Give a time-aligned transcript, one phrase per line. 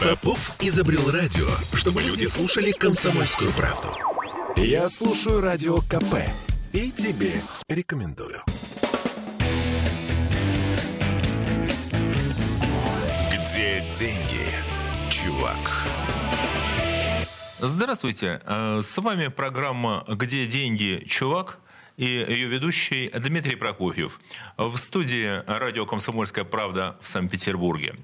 [0.00, 3.88] Попов изобрел радио, чтобы люди слушали комсомольскую правду.
[4.56, 6.16] Я слушаю радио КП
[6.72, 8.42] и тебе рекомендую.
[13.32, 14.46] Где деньги,
[15.10, 15.58] чувак?
[17.58, 21.58] Здравствуйте, э, с вами программа «Где деньги, чувак?»
[22.00, 24.20] И ее ведущий Дмитрий Прокофьев
[24.56, 27.94] в студии радио «Комсомольская правда» в Санкт-Петербурге.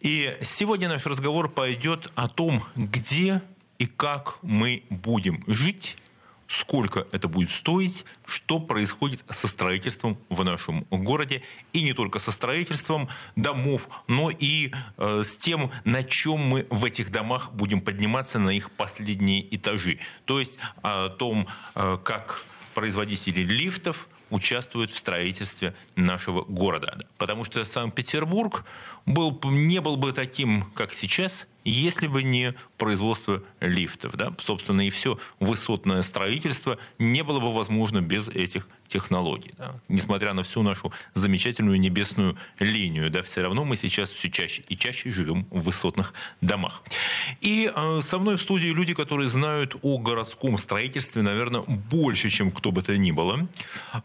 [0.00, 3.42] И сегодня наш разговор пойдет о том, где
[3.78, 5.98] и как мы будем жить
[6.48, 11.42] сколько это будет стоить, что происходит со строительством в нашем городе.
[11.72, 16.84] И не только со строительством домов, но и э, с тем, на чем мы в
[16.84, 19.98] этих домах будем подниматься на их последние этажи.
[20.24, 22.44] То есть о том, э, как
[22.76, 27.06] производители лифтов участвуют в строительстве нашего города.
[27.16, 28.66] Потому что Санкт-Петербург
[29.06, 34.14] был, не был бы таким, как сейчас, если бы не производство лифтов.
[34.16, 34.34] Да?
[34.38, 39.52] Собственно, и все высотное строительство не было бы возможно без этих технологий.
[39.58, 39.74] Да?
[39.88, 44.76] Несмотря на всю нашу замечательную небесную линию, да, все равно мы сейчас все чаще и
[44.76, 46.82] чаще живем в высотных домах.
[47.40, 52.50] И э, со мной в студии люди, которые знают о городском строительстве, наверное, больше, чем
[52.50, 53.48] кто бы то ни было.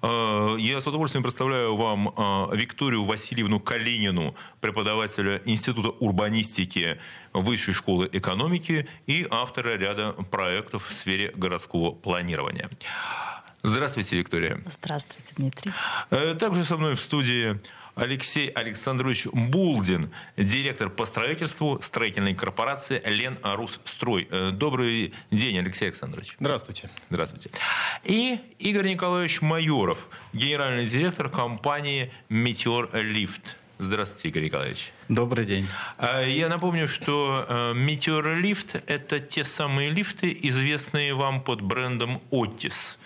[0.01, 6.99] Э, я с удовольствием представляю вам э, Викторию Васильевну Калинину, преподавателя Института урбанистики
[7.33, 12.69] Высшей школы экономики и автора ряда проектов в сфере городского планирования.
[13.63, 14.59] Здравствуйте, Виктория.
[14.65, 15.71] Здравствуйте, Дмитрий.
[16.09, 17.59] Э, также со мной в студии
[17.93, 24.27] Алексей Александрович Булдин, директор по строительству строительной корпорации Лен Арус Строй.
[24.31, 26.35] Э, добрый день, Алексей Александрович.
[26.39, 26.89] Здравствуйте.
[27.11, 27.51] Здравствуйте.
[28.03, 33.57] И Игорь Николаевич Майоров, генеральный директор компании Метеор Лифт.
[33.77, 34.91] Здравствуйте, Игорь Николаевич.
[35.07, 35.67] Добрый день.
[35.99, 42.97] Э, я напомню, что Метеор Лифт– это те самые лифты, известные вам под брендом Otis.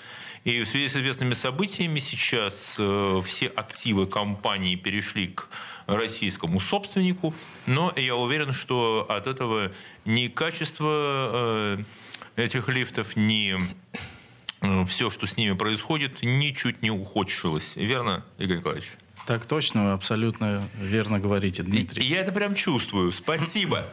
[0.46, 5.50] И в связи с известными событиями сейчас э, все активы компании перешли к
[5.88, 7.34] российскому собственнику,
[7.66, 9.72] но я уверен, что от этого
[10.06, 11.84] ни качество э,
[12.36, 13.56] этих лифтов, ни
[14.62, 17.76] э, все, что с ними происходит, ничуть не ухудшилось.
[17.76, 18.92] Верно, Игорь Николаевич?
[19.26, 22.06] Так точно, вы абсолютно верно говорите, Дмитрий.
[22.06, 23.12] Я это прям чувствую.
[23.12, 23.84] Спасибо.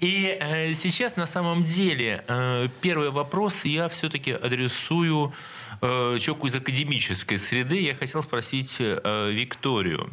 [0.00, 5.32] И э, сейчас на самом деле э, первый вопрос я все-таки адресую
[5.84, 7.80] человеку из академической среды.
[7.80, 10.10] Я хотел спросить э, Викторию.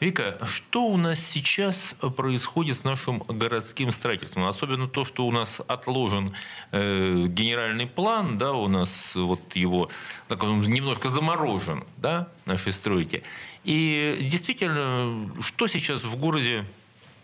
[0.00, 4.44] Вика, что у нас сейчас происходит с нашим городским строительством?
[4.44, 6.34] Особенно то, что у нас отложен
[6.72, 9.88] э, генеральный план, да, у нас вот его
[10.28, 13.22] так, он немножко заморожен, да, нашей стройки.
[13.64, 16.64] И действительно, что сейчас в городе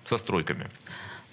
[0.07, 0.71] со стройками?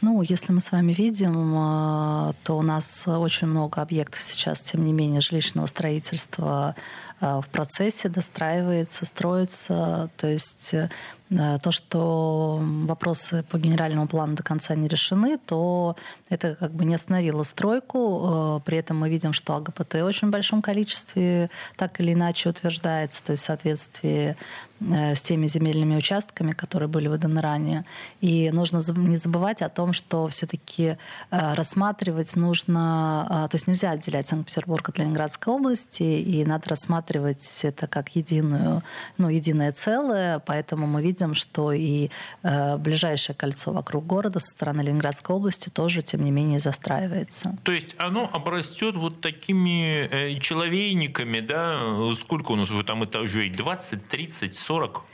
[0.01, 4.85] Ну, если мы с вами видим, э, то у нас очень много объектов сейчас, тем
[4.85, 6.75] не менее, жилищного строительства
[7.19, 10.09] э, в процессе достраивается, строится.
[10.15, 10.89] То есть э,
[11.29, 15.95] то, что вопросы по генеральному плану до конца не решены, то
[16.29, 18.62] это как бы не остановило стройку.
[18.66, 23.31] При этом мы видим, что АГПТ в очень большом количестве так или иначе утверждается, то
[23.34, 24.35] есть в соответствии
[24.81, 27.84] Э, с теми земельными участками, которые были выданы ранее.
[28.22, 30.97] И нужно не забывать о том, что все-таки
[31.31, 37.62] э, рассматривать нужно, э, то есть нельзя отделять Санкт-Петербург от Ленинградской области, и надо рассматривать
[37.63, 38.81] это как единую,
[39.18, 42.09] ну, единое целое, поэтому мы видим, что и
[42.44, 47.57] ближайшее кольцо вокруг города со стороны Ленинградской области тоже, тем не менее, застраивается.
[47.63, 51.80] То есть оно обрастет вот такими человейниками, да,
[52.16, 55.06] сколько у нас уже там этажей, 20, 30, 40?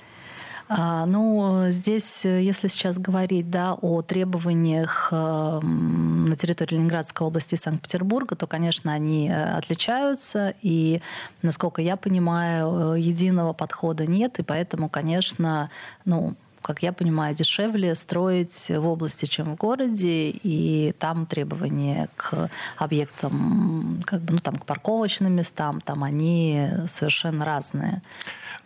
[0.67, 7.57] А, ну, здесь, если сейчас говорить да, о требованиях эм, на территории Ленинградской области и
[7.57, 10.55] Санкт-Петербурга, то, конечно, они э, отличаются.
[10.63, 11.01] И,
[11.43, 14.39] насколько я понимаю, э, единого подхода нет.
[14.39, 15.69] И поэтому, конечно,
[16.03, 22.49] ну, как я понимаю, дешевле строить в области, чем в городе, и там требования к
[22.77, 28.01] объектам, как бы, ну, там, к парковочным местам, там они совершенно разные.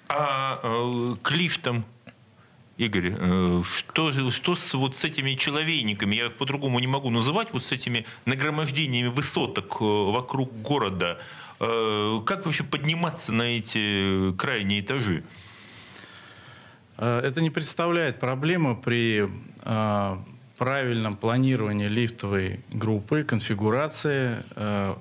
[0.07, 1.85] А э, к лифтам
[2.79, 7.49] Игорь, э, что, что с, вот с этими человейниками, я их по-другому не могу называть,
[7.51, 11.19] вот с этими нагромождениями высоток э, вокруг города,
[11.59, 15.25] как вообще подниматься на эти крайние этажи?
[16.95, 19.27] Это не представляет проблемы при
[20.57, 24.37] правильном планировании лифтовой группы, конфигурации,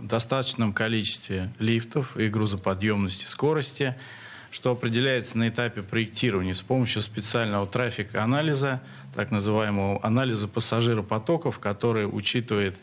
[0.02, 3.94] достаточном количестве лифтов и грузоподъемности, скорости–
[4.50, 8.80] что определяется на этапе проектирования с помощью специального трафик-анализа,
[9.14, 12.76] так называемого анализа пассажиропотоков, который учитывает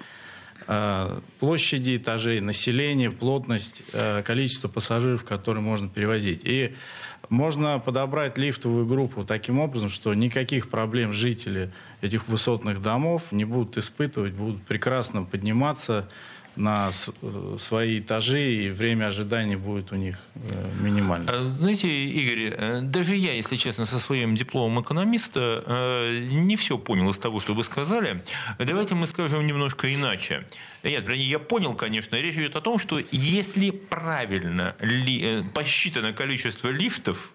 [0.68, 6.42] э, площади этажей, население, плотность, э, количество пассажиров, которые можно перевозить.
[6.44, 6.76] И
[7.30, 11.72] можно подобрать лифтовую группу таким образом, что никаких проблем жители
[12.02, 16.08] этих высотных домов не будут испытывать, будут прекрасно подниматься
[16.56, 21.32] на э, свои этажи, и время ожидания будет у них э, минимально.
[21.32, 25.64] А, знаете, Игорь, э, даже я, если честно, со своим дипломом экономиста
[26.30, 28.24] не все понял из того, что вы сказали.
[28.60, 30.46] Давайте мы скажем немножко иначе.
[30.84, 37.32] Нет, я понял, конечно, речь идет о том, что если правильно ли, посчитано количество лифтов,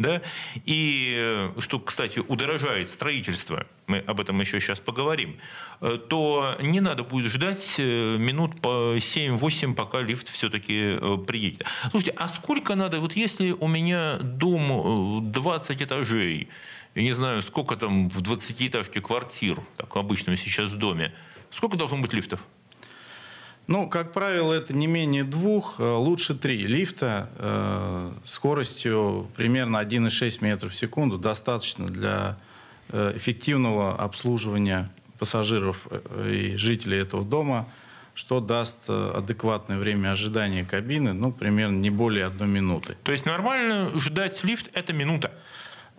[0.00, 0.22] да,
[0.64, 5.36] и что, кстати, удорожает строительство, мы об этом еще сейчас поговорим,
[5.80, 11.64] Э, то не надо будет ждать э, минут по 7-8, пока лифт все-таки э, приедет.
[11.90, 16.48] Слушайте, а сколько надо, вот если у меня дом 20 этажей,
[16.94, 21.14] я не знаю, сколько там в 20-этажке квартир, так обычно сейчас в доме,
[21.50, 22.40] сколько должно быть лифтов?
[23.70, 30.72] Ну, как правило, это не менее двух, лучше три лифта э, скоростью примерно 1,6 метров
[30.72, 32.36] в секунду достаточно для
[32.88, 34.90] э, эффективного обслуживания
[35.20, 37.68] пассажиров э, и жителей этого дома,
[38.14, 42.96] что даст э, адекватное время ожидания кабины, ну, примерно не более одной минуты.
[43.04, 45.30] То есть нормально ждать лифт– это минута?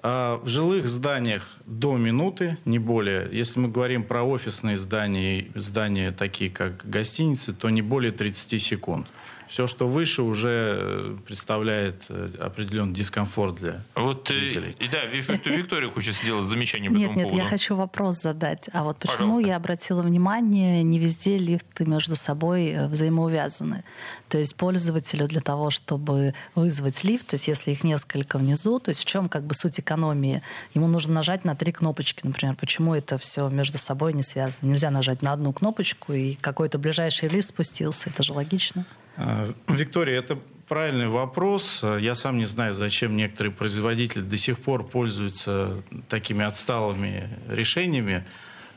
[0.03, 3.29] А в жилых зданиях до минуты, не более.
[3.31, 9.07] Если мы говорим про офисные здания, здания такие как гостиницы, то не более 30 секунд
[9.51, 14.77] все, что выше, уже э, представляет э, определенный дискомфорт для вот, э, жителей.
[14.89, 17.35] Да, вижу, что Виктория хочет сделать замечание по нет, этому нет, поводу.
[17.35, 18.69] Нет, я хочу вопрос задать.
[18.71, 19.49] А вот почему Пожалуйста.
[19.49, 23.83] я обратила внимание, не везде лифты между собой взаимоувязаны?
[24.29, 28.87] То есть пользователю для того, чтобы вызвать лифт, то есть если их несколько внизу, то
[28.87, 30.41] есть в чем как бы суть экономии?
[30.73, 32.55] Ему нужно нажать на три кнопочки, например.
[32.55, 34.69] Почему это все между собой не связано?
[34.69, 38.09] Нельзя нажать на одну кнопочку, и какой-то ближайший лифт спустился.
[38.09, 38.85] Это же логично.
[39.17, 40.37] А, Виктория, это
[40.67, 41.83] правильный вопрос.
[41.99, 48.23] Я сам не знаю, зачем некоторые производители до сих пор пользуются такими отсталыми решениями.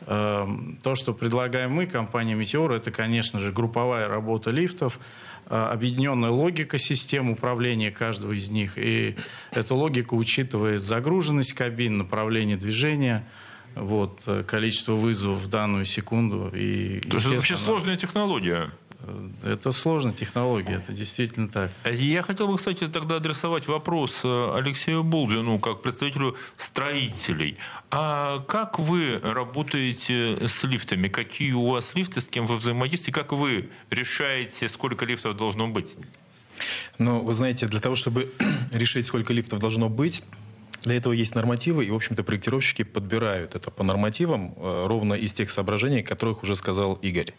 [0.07, 0.49] А,
[0.83, 4.99] то, что предлагаем мы, компания «Метеор», это, конечно же, групповая работа лифтов,
[5.47, 8.73] а, объединенная логика систем управления каждого из них.
[8.77, 9.17] И
[9.53, 13.27] эта логика учитывает загруженность кабин, направление движения,
[13.75, 16.51] вот, количество вызовов в данную секунду.
[16.55, 18.71] И, То есть это вообще сложная технология.
[19.43, 21.71] Это сложная технология, это действительно так.
[21.91, 27.57] Я хотел бы, кстати, тогда адресовать вопрос э, Алексею Булдину, как представителю строителей.
[27.91, 31.09] А как вы работаете с лифтами?
[31.09, 33.13] Какие у вас лифты, с кем вы взаимодействуете?
[33.13, 35.97] Как вы решаете, сколько лифтов должно быть?
[36.99, 38.33] Ну, вы знаете, для того, чтобы
[38.73, 40.25] решить, сколько лифтов должно быть,
[40.85, 45.33] для этого есть нормативы, и, в общем-то, проектировщики подбирают это по нормативам э, ровно из
[45.33, 47.33] тех соображений, которых уже сказал Игорь.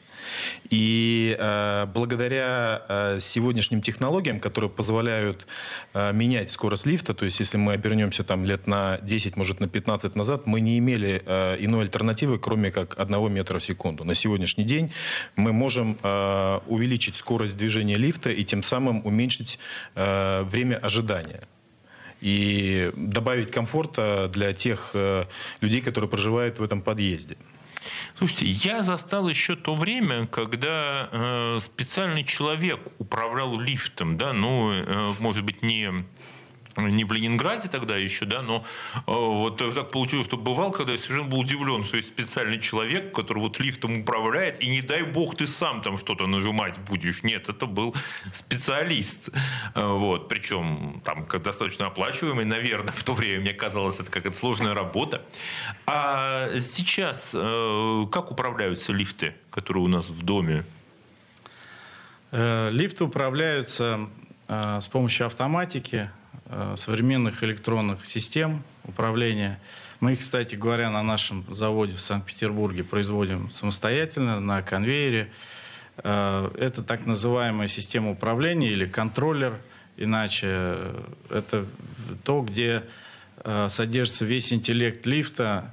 [0.70, 5.46] И э, благодаря э, сегодняшним технологиям, которые позволяют
[5.94, 9.68] э, менять скорость лифта, то есть если мы обернемся там лет на 10, может на
[9.68, 14.04] 15 назад, мы не имели э, иной альтернативы, кроме как одного метра в секунду.
[14.04, 14.92] На сегодняшний день
[15.36, 19.60] мы можем э, увеличить скорость движения лифта и тем самым уменьшить
[19.94, 21.42] э, время ожидания
[22.22, 25.26] и добавить комфорта для тех э,
[25.62, 27.38] людей, которые проживают в этом подъезде.
[28.18, 35.14] Слушайте, я застал еще то время, когда э, специальный человек управлял лифтом, да, ну, э,
[35.20, 35.92] может быть, не
[36.78, 38.64] не в Ленинграде тогда еще, да, но
[38.96, 43.14] э, вот так получилось, что бывал, когда я совершенно был удивлен, что есть специальный человек,
[43.14, 47.24] который вот лифтом управляет, и не дай бог ты сам там что-то нажимать будешь.
[47.24, 47.96] Нет, это был
[48.32, 49.30] специалист.
[49.74, 54.74] Э, вот, причем там достаточно оплачиваемый, наверное, в то время мне казалось, это какая-то сложная
[54.74, 55.22] работа.
[55.86, 60.66] А сейчас э, как управляются лифты, которые у нас в доме?
[62.32, 64.10] Лифты управляются
[64.48, 66.25] с помощью автоматики, Э,
[66.76, 69.60] современных электронных систем управления.
[70.00, 75.32] Мы кстати говоря, на нашем заводе в Санкт-Петербурге производим самостоятельно на конвейере.
[75.98, 79.58] Э, это так называемая система управления или контроллер.
[79.98, 80.78] Иначе
[81.30, 81.66] это
[82.24, 82.84] то, где
[83.44, 85.72] э, содержится весь интеллект лифта,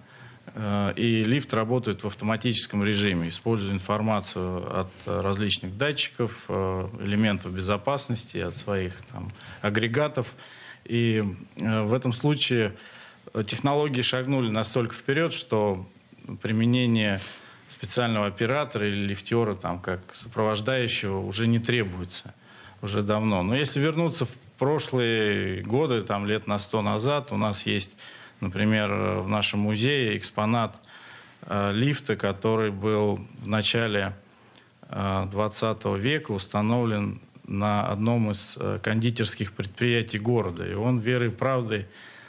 [0.96, 9.00] и лифт работает в автоматическом режиме, используя информацию от различных датчиков, элементов безопасности, от своих
[9.02, 10.34] там, агрегатов.
[10.84, 11.24] И
[11.56, 12.74] э, в этом случае
[13.46, 15.86] технологии шагнули настолько вперед, что
[16.42, 17.20] применение
[17.68, 22.34] специального оператора или лифтера там, как сопровождающего уже не требуется
[22.82, 23.42] уже давно.
[23.42, 27.96] Но если вернуться в прошлые годы, там, лет на сто назад, у нас есть
[28.42, 30.74] Например, в нашем музее экспонат
[31.42, 34.16] э, лифта, который был в начале
[34.90, 40.66] 20 века установлен на одном из кондитерских предприятий города.
[40.66, 41.86] И он верой и правдой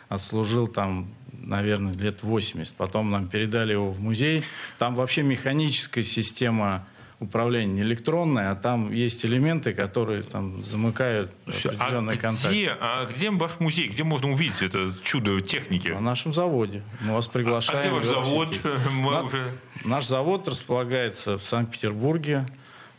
[0.10, 1.08] отслужил там
[1.46, 2.74] наверное, лет 80.
[2.75, 4.43] Потом нам передали его в музей.
[4.77, 6.86] Там вообще механическая система
[7.20, 12.50] управления не электронная, а там есть элементы, которые там замыкают определенные а контакты.
[12.50, 13.88] Где, а где ваш музей?
[13.88, 15.88] Где можно увидеть это чудо техники?
[15.88, 16.84] На нашем заводе.
[17.01, 17.96] Мы вас приглашаем.
[17.96, 18.50] А где ваш завод?
[18.91, 19.51] Мы уже...
[19.86, 22.46] Наш завод располагается в Санкт-Петербурге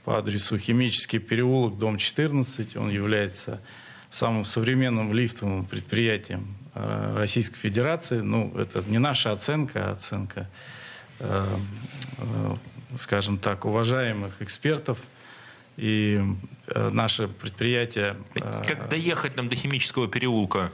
[0.04, 2.76] по адресу Химический переулок, дом 14.
[2.76, 3.60] Он является
[4.10, 8.18] самым современным лифтовым предприятием Э, Российской Федерации.
[8.18, 10.48] Ну, это не наша оценка, а оценка,
[11.20, 11.56] э,
[12.18, 12.54] э,
[12.96, 14.98] скажем так, уважаемых экспертов.
[15.76, 16.22] И
[16.68, 18.14] наше предприятие...
[18.32, 20.70] Как доехать нам до химического переулка?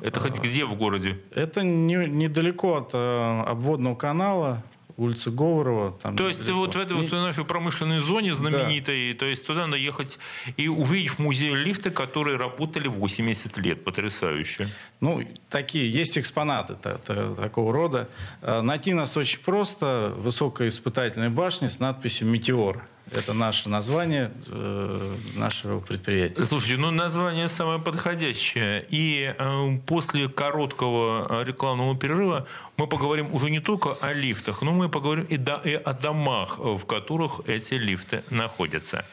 [0.00, 1.20] Это хоть где в городе?
[1.34, 4.62] Это не, недалеко от обводного канала
[4.98, 5.92] улица Говорова.
[6.02, 9.20] Там то есть вот в этой вот нашей промышленной зоне знаменитой, да.
[9.20, 10.18] то есть туда надо ехать
[10.56, 13.84] и увидеть в музее лифты, которые работали 80 лет.
[13.84, 14.68] Потрясающе.
[15.00, 18.08] Ну, такие, есть экспонаты такого рода.
[18.42, 20.12] Э, найти нас очень просто.
[20.16, 22.84] Высокая испытательная башня с надписью «Метеор».
[23.12, 26.44] Это наше название э, нашего предприятия.
[26.44, 28.84] Слушайте, ну название самое подходящее.
[28.90, 32.46] И э, после короткого рекламного перерыва
[32.76, 36.58] мы поговорим уже не только о лифтах, но мы поговорим и, до, и о домах,
[36.58, 39.04] в которых эти лифты находятся.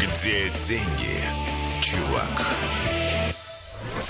[0.00, 1.20] Где деньги,
[1.82, 2.95] чувак?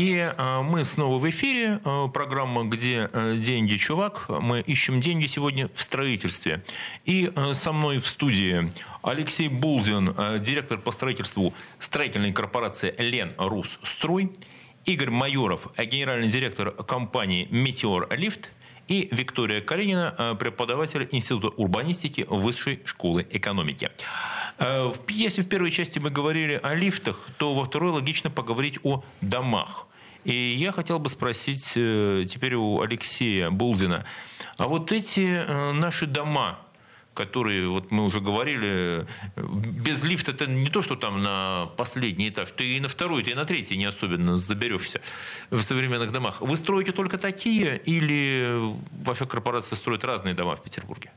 [0.00, 1.78] И э, мы снова в эфире.
[1.84, 4.30] Э, программа «Где э, деньги, чувак?».
[4.30, 6.64] Мы ищем деньги сегодня в строительстве.
[7.04, 14.32] И со мной в студии Алексей Булзин, директор по строительству строительной корпорации «Лен Рус Строй»,
[14.86, 18.52] Игорь Майоров, генеральный директор компании «Метеор Лифт»,
[18.88, 23.90] и Виктория Калинина, преподаватель Института урбанистики Высшей школы экономики.
[25.08, 29.86] Если в первой части мы говорили о лифтах, то во второй логично поговорить о домах.
[30.24, 34.04] И я хотел бы спросить э, теперь у Алексея Булдина,
[34.56, 36.58] а вот эти э, наши дома,
[37.14, 42.50] которые, вот мы уже говорили, без лифта это не то, что там на последний этаж,
[42.50, 45.00] ты и на второй, ты и на третий не особенно заберешься
[45.50, 46.40] в современных домах.
[46.40, 48.60] Вы строите только такие или
[49.04, 51.10] ваша корпорация строит разные дома в Петербурге?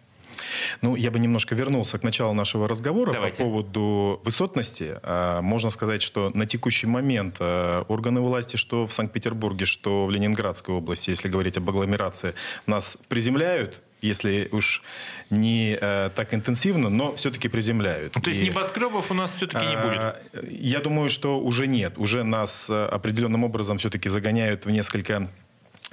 [0.83, 3.37] Ну, я бы немножко вернулся к началу нашего разговора Давайте.
[3.37, 4.99] по поводу высотности.
[5.01, 10.11] А, можно сказать, что на текущий момент а, органы власти, что в Санкт-Петербурге, что в
[10.11, 12.33] Ленинградской области, если говорить об агломерации,
[12.67, 14.83] нас приземляют если уж
[15.29, 18.11] не э, так интенсивно, но все-таки приземляют.
[18.11, 20.51] То есть и, небоскребов у нас все-таки не будет?
[20.51, 21.93] Я думаю, что уже нет.
[21.97, 25.29] Уже нас э, определенным образом все-таки загоняют в несколько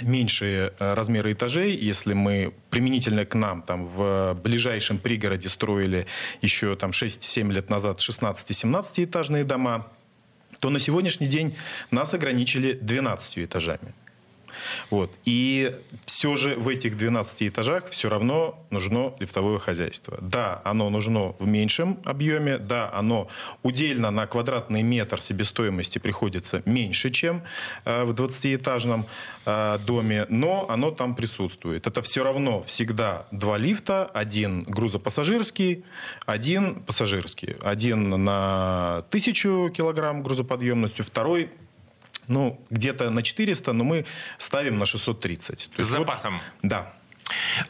[0.02, 6.06] меньшие э, размеры этажей, если мы применительно к нам там в ближайшем пригороде строили
[6.42, 9.86] еще там 6-7 лет назад 16-17 этажные дома,
[10.58, 11.56] то на сегодняшний день
[11.90, 13.94] нас ограничили 12 этажами.
[14.90, 15.12] Вот.
[15.24, 15.74] И
[16.04, 20.18] все же в этих 12 этажах все равно нужно лифтовое хозяйство.
[20.20, 23.28] Да, оно нужно в меньшем объеме, да, оно
[23.62, 27.42] удельно на квадратный метр себестоимости приходится меньше, чем
[27.84, 29.04] э, в 20-этажном
[29.46, 31.86] э, доме, но оно там присутствует.
[31.86, 35.84] Это все равно всегда два лифта, один грузопассажирский,
[36.26, 37.56] один пассажирский.
[37.62, 41.50] Один на тысячу килограмм грузоподъемностью, второй
[42.30, 44.06] ну, где-то на 400, но мы
[44.38, 45.70] ставим на 630.
[45.76, 46.34] С запасом?
[46.34, 46.92] Вот, да.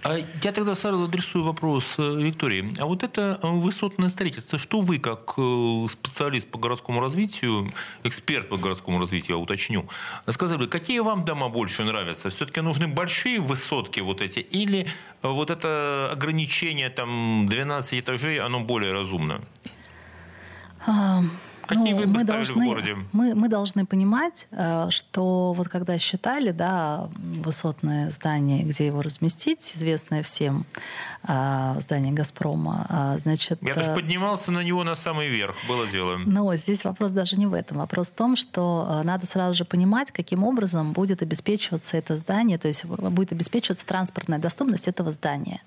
[0.02, 2.72] А я тогда сразу адресую вопрос э, Виктории.
[2.78, 7.70] А вот это э, высотное строительство, что вы, как э, специалист по городскому развитию,
[8.04, 9.88] эксперт по городскому развитию, я уточню,
[10.28, 12.30] сказали, какие вам дома больше нравятся?
[12.30, 14.86] Все-таки нужны большие высотки вот эти или
[15.22, 19.40] вот это ограничение там 12 этажей, оно более разумно?
[20.86, 21.22] А,
[21.70, 22.96] Какие ну, вы мы должны, в городе?
[23.12, 29.60] Мы, мы должны понимать, э, что вот когда считали да, высотное здание, где его разместить,
[29.76, 30.64] известное всем
[31.28, 33.60] э, здание «Газпрома», э, значит...
[33.62, 36.18] Я даже поднимался на него на самый верх, было дело.
[36.26, 37.78] Но здесь вопрос даже не в этом.
[37.78, 42.66] Вопрос в том, что надо сразу же понимать, каким образом будет обеспечиваться это здание, то
[42.66, 45.60] есть будет обеспечиваться транспортная доступность этого здания,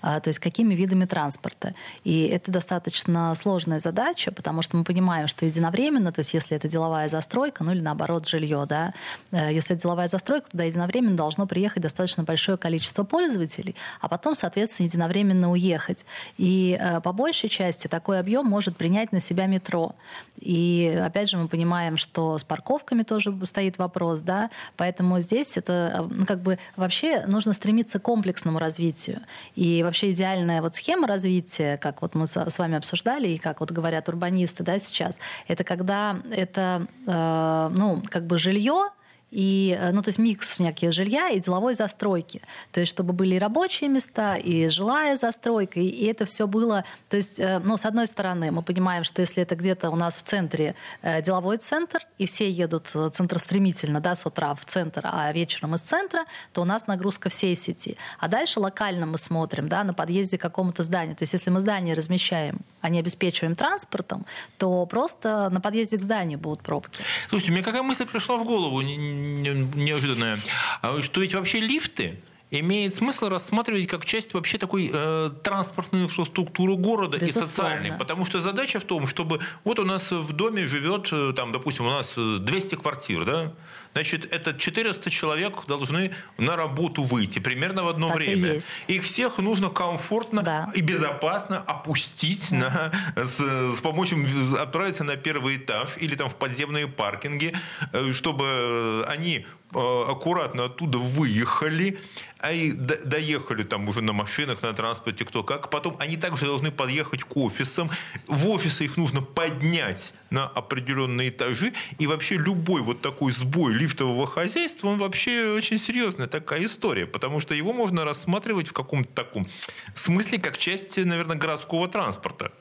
[0.00, 1.74] то есть какими видами транспорта.
[2.02, 6.68] И это достаточно сложная задача, потому что мы понимаем, что единовременно, то есть если это
[6.68, 8.92] деловая застройка, ну или наоборот жилье, да,
[9.30, 14.34] э, если это деловая застройка, туда единовременно должно приехать достаточно большое количество пользователей, а потом,
[14.34, 16.04] соответственно, единовременно уехать.
[16.38, 19.94] И э, по большей части такой объем может принять на себя метро.
[20.40, 25.72] И опять же мы понимаем, что с парковками тоже стоит вопрос, да, поэтому здесь это
[25.94, 29.20] э, ну, как бы вообще нужно стремиться к комплексному развитию.
[29.54, 33.70] И вообще идеальная вот схема развития, как вот мы с вами обсуждали, и как вот
[33.70, 35.16] говорят урбанисты, да, сейчас,
[35.48, 38.90] это когда это, э, ну, как бы жилье,
[39.30, 42.40] и, э, ну, то есть микс неких жилья и деловой застройки.
[42.72, 46.84] То есть, чтобы были и рабочие места, и жилая застройка, и, и это все было,
[47.10, 50.16] то есть, э, ну, с одной стороны, мы понимаем, что если это где-то у нас
[50.16, 55.00] в центре э, деловой центр, и все едут центр стремительно, да, с утра в центр,
[55.04, 57.96] а вечером из центра, то у нас нагрузка всей сети.
[58.20, 61.16] А дальше локально мы смотрим, да, на подъезде к какому-то зданию.
[61.16, 64.26] То есть, если мы здание размещаем, а не обеспечиваем транспортом,
[64.58, 67.02] то просто на подъезде к зданию будут пробки.
[67.28, 68.80] Слушайте, мне какая мысль пришла в голову?
[69.24, 70.38] Неожиданное,
[70.82, 72.18] а что ведь вообще лифты
[72.50, 77.46] имеет смысл рассматривать как часть вообще такой э, транспортной инфраструктуры города Безусловно.
[77.46, 77.92] и социальной.
[77.98, 81.86] Потому что задача в том, чтобы вот у нас в доме живет, э, там, допустим,
[81.86, 83.52] у нас 200 квартир, да,
[83.94, 88.60] значит, это 400 человек должны на работу выйти примерно в одно так время.
[88.88, 90.70] Их всех нужно комфортно да.
[90.74, 92.92] и безопасно опустить, да.
[93.16, 94.26] на, с, с помощью
[94.60, 97.54] отправиться на первый этаж или там в подземные паркинги,
[97.92, 101.98] э, чтобы они аккуратно оттуда выехали,
[102.38, 105.70] а и доехали там уже на машинах, на транспорте, кто как.
[105.70, 107.90] Потом они также должны подъехать к офисам.
[108.26, 111.72] В офисы их нужно поднять на определенные этажи.
[111.98, 117.06] И вообще любой вот такой сбой лифтового хозяйства, он вообще очень серьезная такая история.
[117.06, 119.48] Потому что его можно рассматривать в каком-то таком
[119.94, 122.52] смысле как часть, наверное, городского транспорта.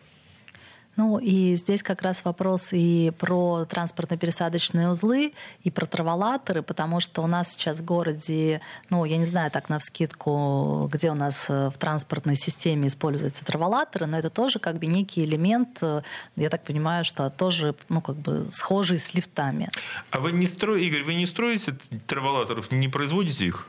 [0.95, 5.33] Ну и здесь как раз вопрос и про транспортно-пересадочные узлы,
[5.63, 9.69] и про траволаторы, потому что у нас сейчас в городе, ну я не знаю так
[9.69, 14.77] на вскидку, где у нас э, в транспортной системе используются траволаторы, но это тоже как
[14.77, 16.03] бы некий элемент, э,
[16.35, 19.69] я так понимаю, что тоже ну как бы схожий с лифтами.
[20.11, 21.75] А вы не строите, Игорь, вы не строите
[22.05, 23.67] траволаторов, не производите их?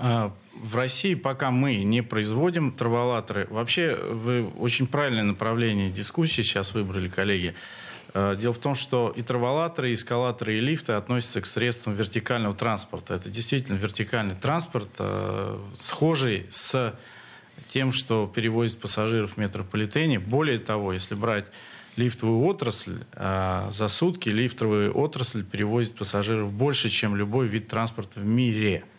[0.00, 3.46] А, в России пока мы не производим траволаторы.
[3.50, 7.54] Вообще, вы очень правильное направление дискуссии сейчас выбрали, коллеги.
[8.14, 12.54] А, дело в том, что и траволаторы, и эскалаторы, и лифты относятся к средствам вертикального
[12.54, 13.14] транспорта.
[13.14, 16.94] Это действительно вертикальный транспорт, а, схожий с
[17.68, 20.20] тем, что перевозит пассажиров в метрополитене.
[20.20, 21.46] Более того, если брать
[21.96, 28.84] лифтовую отрасль, за сутки лифтовая отрасль перевозит пассажиров больше, чем любой вид транспорта в мире–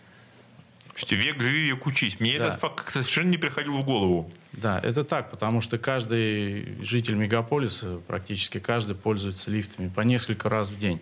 [0.99, 2.19] что век живи, век учись.
[2.19, 2.47] Мне да.
[2.47, 4.29] этот факт совершенно не приходил в голову.
[4.51, 10.69] Да, это так, потому что каждый житель мегаполиса, практически каждый пользуется лифтами по несколько раз
[10.69, 10.99] в день.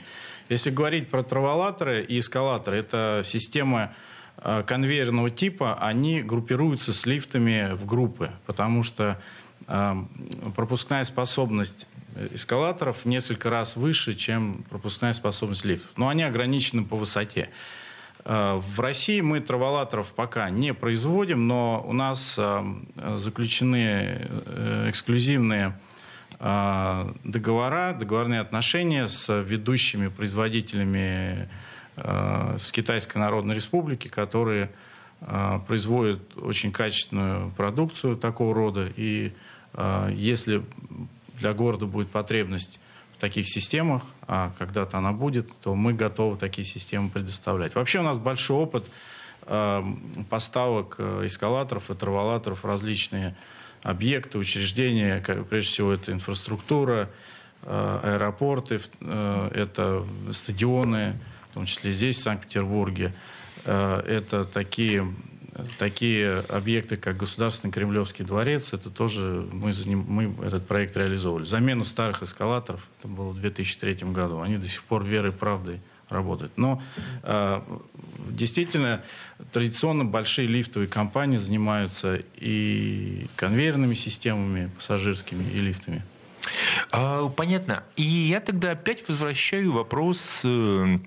[0.50, 3.94] Если говорить про траволаторы и эскалаторы, это система
[4.38, 9.20] э, конвейерного типа, они группируются с лифтами в группы, потому что
[9.68, 9.96] э,
[10.56, 11.88] пропускная способность
[12.34, 15.92] эскалаторов в несколько раз выше, чем пропускная способность лифтов.
[15.98, 17.50] Но они ограничены по высоте.
[18.28, 22.64] Э, в России мы траволаторов пока не производим, но у нас э,
[23.16, 25.78] заключены э, эксклюзивные
[26.40, 31.50] договора, договорные отношения с ведущими производителями
[31.96, 34.70] с Китайской Народной Республики, которые
[35.66, 38.88] производят очень качественную продукцию такого рода.
[38.98, 39.32] И
[40.12, 40.64] если
[41.40, 42.80] для города будет потребность
[43.18, 47.74] в таких системах, а когда-то она будет, то мы готовы такие системы предоставлять.
[47.74, 48.86] Вообще у нас большой опыт
[49.48, 49.84] э,
[50.30, 53.36] поставок э, эскалаторов и траволаторов в различные
[53.82, 57.10] объекты, учреждения, прежде всего это инфраструктура,
[57.64, 63.14] э, аэропорты, э, это стадионы, в том числе здесь, в Санкт-Петербурге.
[63.66, 65.12] Это такие
[65.78, 71.46] такие объекты, как Государственный Кремлевский дворец, это тоже мы, заним, мы этот проект реализовывали.
[71.46, 75.80] Замену старых эскалаторов, это было в 2003 году, они до сих пор верой и правдой
[76.10, 76.54] работают.
[76.58, 76.82] Но
[77.24, 77.62] э,
[78.30, 79.04] действительно,
[79.52, 86.04] традиционно большие лифтовые компании занимаются и конвейерными системами пассажирскими, и лифтами.
[86.92, 87.84] А, понятно.
[87.96, 91.00] И я тогда опять возвращаю вопрос э,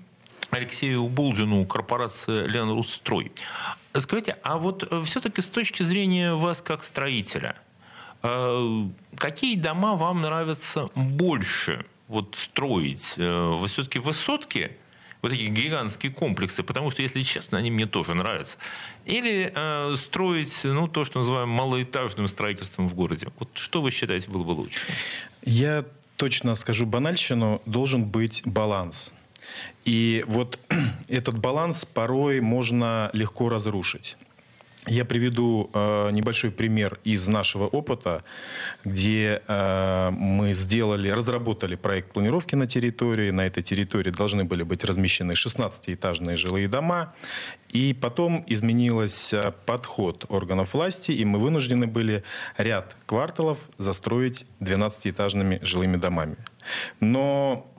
[0.51, 3.31] Алексею Булдину, корпорация «Ленрустрой».
[3.93, 7.55] Скажите, а вот э, все-таки с точки зрения вас как строителя,
[8.23, 13.13] э, какие дома вам нравятся больше вот строить?
[13.17, 14.77] Вы все-таки высотки
[15.21, 18.57] вот эти гигантские комплексы, потому что, если честно, они мне тоже нравятся.
[19.05, 23.27] Или э, строить, ну, то, что называем малоэтажным строительством в городе.
[23.39, 24.79] Вот что вы считаете было бы лучше?
[25.43, 25.85] Я
[26.17, 29.13] точно скажу банальщину, должен быть баланс.
[29.85, 30.59] И вот
[31.07, 34.17] этот баланс порой можно легко разрушить.
[34.87, 38.23] Я приведу э, небольшой пример из нашего опыта,
[38.83, 43.29] где э, мы сделали, разработали проект планировки на территории.
[43.29, 47.13] На этой территории должны были быть размещены 16-этажные жилые дома.
[47.69, 52.23] И потом изменился подход органов власти, и мы вынуждены были
[52.57, 56.37] ряд кварталов застроить 12-этажными жилыми домами.
[56.99, 57.70] Но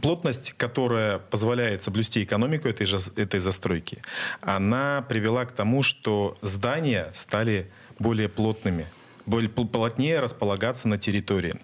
[0.00, 4.02] плотность, которая позволяет соблюсти экономику этой, же, этой застройки,
[4.40, 8.86] она привела к тому, что здания стали более плотными,
[9.26, 11.54] более плотнее располагаться на территории.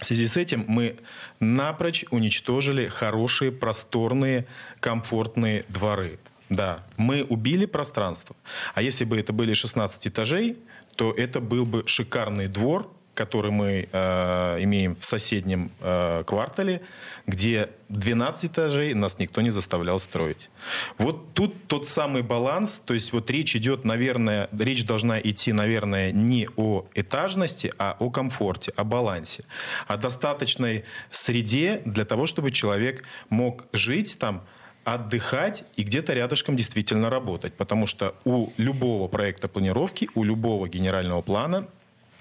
[0.00, 0.96] В связи с этим мы
[1.40, 4.46] напрочь уничтожили хорошие, просторные,
[4.80, 6.18] комфортные дворы.
[6.48, 8.36] Да, мы убили пространство.
[8.74, 10.58] А если бы это были 16 этажей,
[10.96, 16.82] то это был бы шикарный двор, который мы э, имеем в соседнем э, квартале,
[17.26, 20.50] где 12 этажей нас никто не заставлял строить.
[20.98, 26.12] Вот тут тот самый баланс, то есть вот речь идет, наверное, речь должна идти, наверное,
[26.12, 29.44] не о этажности, а о комфорте, о балансе,
[29.88, 34.44] о достаточной среде для того, чтобы человек мог жить там,
[34.84, 37.54] отдыхать и где-то рядышком действительно работать.
[37.54, 41.66] Потому что у любого проекта планировки, у любого генерального плана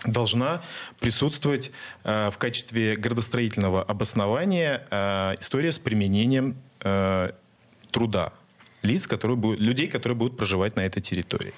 [0.05, 0.61] должна
[0.99, 1.71] присутствовать
[2.03, 7.31] э, в качестве градостроительного обоснования э, история с применением э,
[7.91, 8.31] труда
[8.81, 11.53] лиц, которые будут, людей, которые будут проживать на этой территории.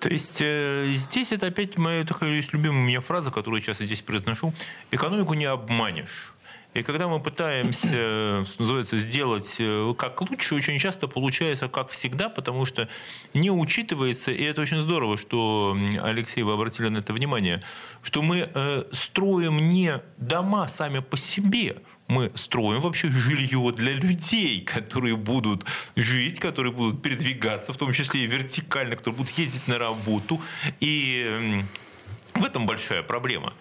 [0.00, 3.78] То есть э, здесь это опять моя такая любимая у меня фраза, которую я сейчас
[3.78, 4.52] здесь произношу.
[4.90, 6.32] Экономику не обманешь.
[6.74, 12.30] И когда мы пытаемся, что называется, сделать э, как лучше, очень часто получается как всегда,
[12.30, 12.88] потому что
[13.34, 17.62] не учитывается, и это очень здорово, что, Алексей, вы обратили на это внимание,
[18.02, 21.76] что мы э, строим не дома сами по себе,
[22.08, 28.24] мы строим вообще жилье для людей, которые будут жить, которые будут передвигаться, в том числе
[28.24, 30.40] и вертикально, которые будут ездить на работу.
[30.80, 31.64] И
[32.34, 33.52] в этом большая проблема.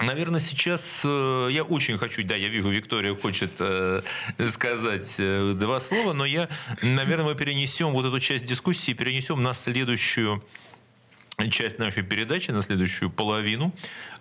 [0.00, 4.02] Наверное, сейчас э, я очень хочу, да, я вижу, Виктория хочет э,
[4.48, 6.48] сказать э, два слова, но я,
[6.82, 10.42] наверное, мы перенесем вот эту часть дискуссии, перенесем на следующую
[11.50, 13.72] часть нашей передачи на следующую половину.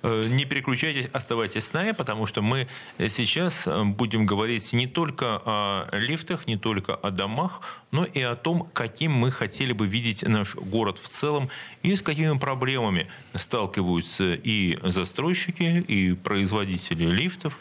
[0.02, 5.42] Э, не переключайтесь, оставайтесь с нами, потому что мы сейчас э, будем говорить не только
[5.46, 10.24] о лифтах, не только о домах, но и о том, каким мы хотели бы видеть
[10.24, 11.50] наш город в целом
[11.84, 17.58] и с какими проблемами сталкиваются и застройщики, и производители лифтов,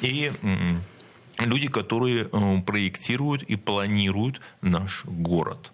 [0.00, 0.32] и
[1.38, 5.72] люди, которые э, проектируют и планируют наш город.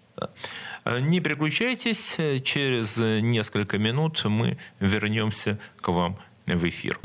[0.85, 6.99] Не переключайтесь, через несколько минут мы вернемся к вам в эфир.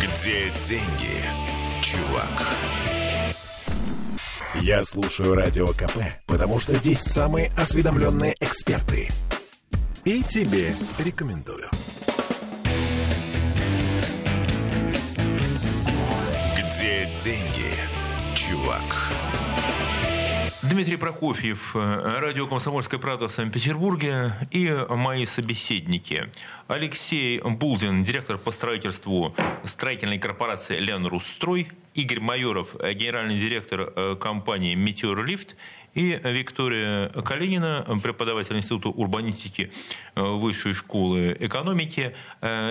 [0.00, 1.16] Где деньги,
[1.82, 2.48] чувак?
[4.60, 9.10] Я слушаю Радио КП, потому что здесь самые осведомленные эксперты.
[10.04, 11.68] И тебе рекомендую.
[16.56, 17.72] Где деньги,
[18.34, 19.03] чувак?
[20.74, 26.28] Дмитрий Прокофьев, э, радио «Комсомольская правда» в Санкт-Петербурге и мои собеседники.
[26.66, 35.54] Алексей Булдин, директор по строительству строительной корпорации «Ленрустрой», Игорь Майоров, генеральный директор э, компании «Метеорлифт»
[35.94, 39.70] и Виктория Калинина, преподаватель Института урбанистики
[40.16, 42.16] э, Высшей школы экономики.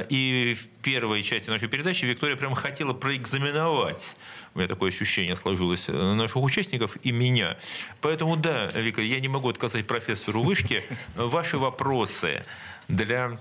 [0.10, 4.18] И в первой части нашей передачи Виктория прямо хотела проэкзаменовать
[4.54, 7.58] у меня такое ощущение сложилось, э, наших участников и меня.
[8.02, 10.84] Поэтому да, Вика, я не могу отказать профессору Вышки.
[11.16, 12.44] Ваши вопросы
[12.88, 13.40] для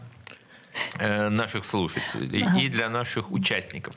[0.98, 3.94] э, наших слушателей и для наших участников.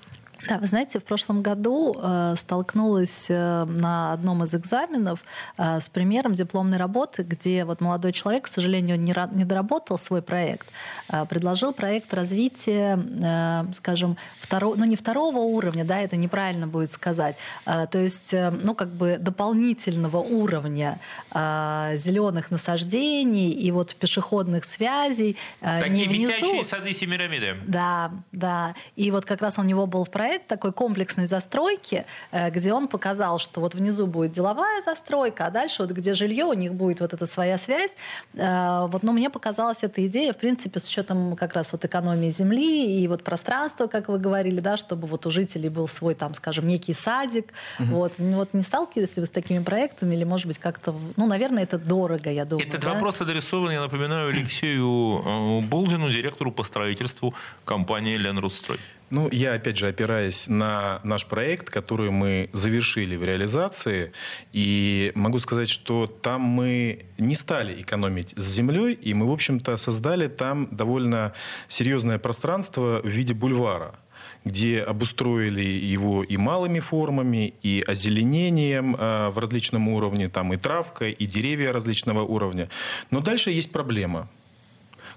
[0.48, 5.24] Да, вы знаете, в прошлом году э, столкнулась э, на одном из экзаменов
[5.58, 10.22] э, с примером дипломной работы, где вот молодой человек, к сожалению, не, не доработал свой
[10.22, 10.68] проект,
[11.10, 16.92] э, предложил проект развития, э, скажем, второго, ну не второго уровня, да, это неправильно будет
[16.92, 21.00] сказать, э, то есть, э, ну как бы дополнительного уровня
[21.34, 25.38] э, зеленых насаждений и вот пешеходных связей.
[25.62, 26.64] Э, Такие не внизу.
[26.64, 27.56] сады Семирамиды.
[27.68, 28.76] Да, да.
[28.96, 32.74] И вот как раз у него был в проект проект такой комплексной застройки, э, где
[32.74, 36.74] он показал, что вот внизу будет деловая застройка, а дальше вот где жилье, у них
[36.74, 37.96] будет вот эта своя связь.
[38.34, 42.30] Э, вот, но мне показалась эта идея, в принципе, с учетом как раз вот экономии
[42.30, 46.34] земли и вот пространства, как вы говорили, да, чтобы вот у жителей был свой там,
[46.34, 47.54] скажем, некий садик.
[47.80, 47.88] Угу.
[47.88, 48.14] Вот.
[48.18, 51.64] Ну, вот не сталкивались ли вы с такими проектами или, может быть, как-то, ну, наверное,
[51.64, 52.68] это дорого, я думаю.
[52.68, 52.94] Этот да?
[52.94, 57.34] вопрос адресован, я напоминаю, Алексею э, Болдину, директору по строительству
[57.66, 58.80] компании «Ленрустрой».
[59.12, 64.12] Ну, я, опять же, опираясь на наш проект, который мы завершили в реализации,
[64.52, 69.78] и могу сказать, что там мы не стали экономить с землей, и мы, в общем-то,
[69.78, 71.34] создали там довольно
[71.68, 73.96] серьезное пространство в виде бульвара
[74.44, 81.10] где обустроили его и малыми формами, и озеленением э, в различном уровне, там и травка,
[81.10, 82.70] и деревья различного уровня.
[83.10, 84.30] Но дальше есть проблема–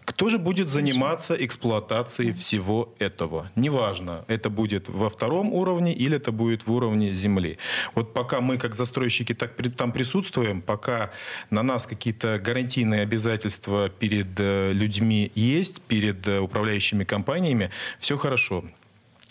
[0.08, 3.50] кто же будет заниматься эксплуатацией всего этого?
[3.56, 7.58] Неважно, это будет во втором уровне или это будет в уровне земли.
[7.94, 11.10] Вот пока мы, как застройщики, так там присутствуем, пока
[11.50, 18.64] на нас какие-то гарантийные обязательства перед э, людьми есть, перед э, управляющими компаниями, все хорошо.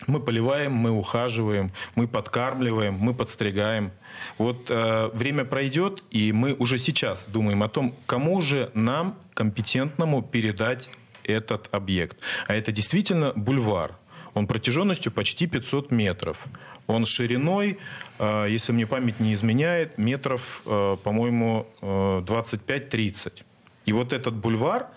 [0.05, 3.91] Мы поливаем, мы ухаживаем, мы подкармливаем, мы подстригаем.
[4.37, 10.21] Вот э, время пройдет, и мы уже сейчас думаем о том, кому же нам компетентному
[10.21, 10.89] передать
[11.23, 12.17] этот объект.
[12.47, 13.95] А это действительно бульвар.
[14.33, 16.45] Он протяженностью почти 500 метров.
[16.85, 17.79] Он шириной,
[18.19, 23.43] э, если мне память не изменяет, метров, э, по-моему, э, 25-30.
[23.85, 24.87] И вот этот бульвар,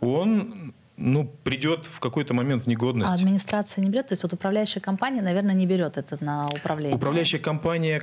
[0.00, 3.10] он ну, придет в какой-то момент в негодность.
[3.10, 4.08] А администрация не берет?
[4.08, 6.96] То есть вот управляющая компания, наверное, не берет это на управление?
[6.96, 8.00] Управляющая компания...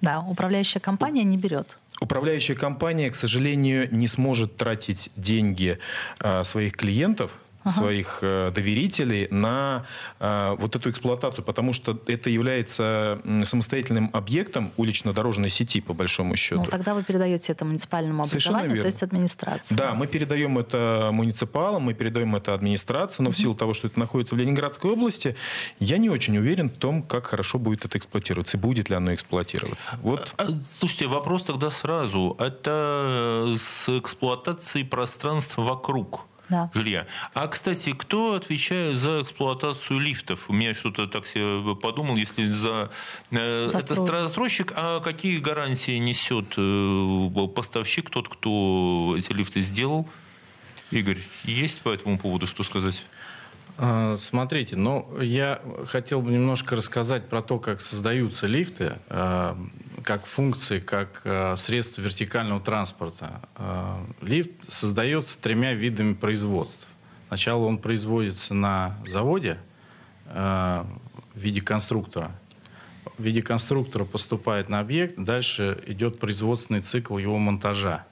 [0.00, 1.76] Да, управляющая компания не берет.
[2.00, 5.78] Управляющая компания, к сожалению, не сможет тратить деньги
[6.18, 7.32] э, своих клиентов
[7.70, 7.80] ага.
[7.80, 9.86] своих э, доверителей на
[10.18, 16.62] э, вот эту эксплуатацию, потому что это является самостоятельным объектом улично-дорожной сети, по большому счету.
[16.62, 19.74] Ну, тогда вы передаете это муниципальному образованию, то есть администрации.
[19.74, 23.98] Да, мы передаем это муниципалам, мы передаем это администрации, но в силу того, что это
[23.98, 25.36] находится в Ленинградской области,
[25.78, 29.14] я не очень уверен в том, как хорошо будет это эксплуатироваться, и будет ли оно
[29.14, 29.98] эксплуатироваться.
[30.02, 30.34] Вот.
[30.36, 32.36] А, слушайте, вопрос тогда сразу.
[32.38, 36.70] Это с эксплуатацией пространства вокруг да.
[36.74, 37.06] жилья.
[37.34, 40.50] А, кстати, кто отвечает за эксплуатацию лифтов?
[40.50, 42.90] У меня что-то так себе подумал, если за...
[43.30, 50.08] Э, это застройщик, а какие гарантии несет э, поставщик, тот, кто эти лифты сделал?
[50.90, 53.06] Игорь, есть по этому поводу что сказать?
[53.78, 59.56] А, смотрите, ну, я хотел бы немножко рассказать про то, как создаются лифты, а,
[60.10, 63.40] как функции, как а, средства вертикального транспорта.
[64.20, 66.88] Лифт создается тремя видами производств.
[67.28, 69.56] Сначала он производится на заводе
[70.26, 70.84] в
[71.36, 72.32] виде конструктора.
[73.18, 78.04] В виде конструктора поступает на объект, дальше идет производственный цикл его монтажа.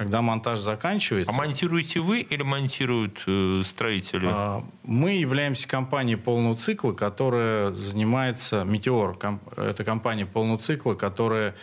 [0.00, 1.30] Когда монтаж заканчивается...
[1.30, 4.26] А монтируете вы или монтируют э, строители?
[4.32, 8.64] А, мы являемся компанией полного цикла, которая занимается...
[8.64, 11.54] Метеор, комп, это компания полного цикла, которая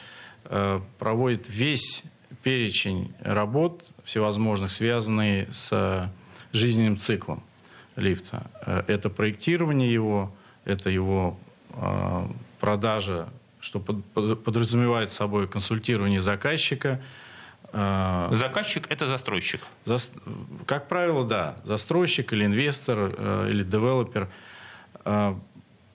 [0.44, 2.04] э, проводит весь
[2.44, 6.08] перечень работ всевозможных, связанные с
[6.54, 7.42] жизненным циклом
[7.96, 8.46] лифта.
[8.68, 10.32] Э, это проектирование его,
[10.64, 11.40] это его
[11.74, 12.28] э,
[12.60, 13.30] продажа,
[13.62, 17.02] что под, под, подразумевает собой консультирование заказчика–
[18.32, 19.62] Заказчик– это застройщик?
[19.86, 19.98] За,
[20.66, 21.58] как правило, да.
[21.64, 24.30] Застройщик или инвестор, э, или девелопер.
[25.06, 25.36] Э,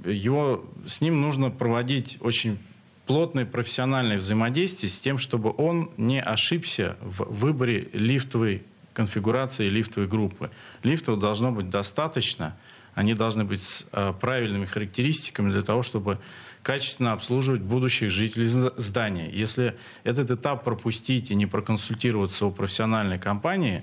[0.05, 2.59] его, с ним нужно проводить очень
[3.07, 10.51] плотное профессиональное взаимодействие с тем, чтобы он не ошибся в выборе лифтовой конфигурации лифтовой группы.
[10.83, 12.57] Лифтов должно быть достаточно,
[12.95, 16.19] они должны быть с э, правильными характеристиками для того, чтобы
[16.63, 19.31] качественно обслуживать будущих жителей здания.
[19.31, 23.83] Если этот этап пропустить и не проконсультироваться у профессиональной компании,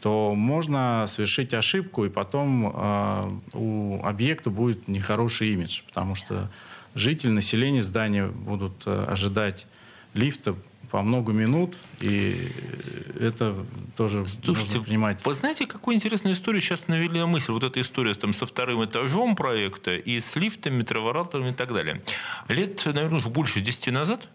[0.00, 6.50] то можно совершить ошибку, и потом э, у объекта будет нехороший имидж, потому что
[6.94, 9.66] жители, население здания будут э, ожидать
[10.12, 10.56] лифта
[10.94, 12.52] по много минут, и
[13.18, 15.26] это тоже Слушайте, нужно понимать.
[15.26, 17.50] Вы знаете, какую интересную историю сейчас навели на мысль?
[17.50, 22.00] Вот эта история там, со вторым этажом проекта и с лифтами, травораторами и так далее.
[22.46, 24.28] Лет, наверное, уже больше 10 назад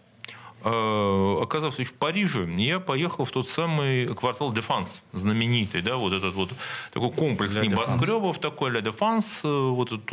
[0.62, 6.34] э, оказавшись в Париже, я поехал в тот самый квартал Дефанс, знаменитый, да, вот этот
[6.34, 6.50] вот
[6.92, 10.10] такой комплекс небоскребов, такой Ля Дефанс, э, вот этот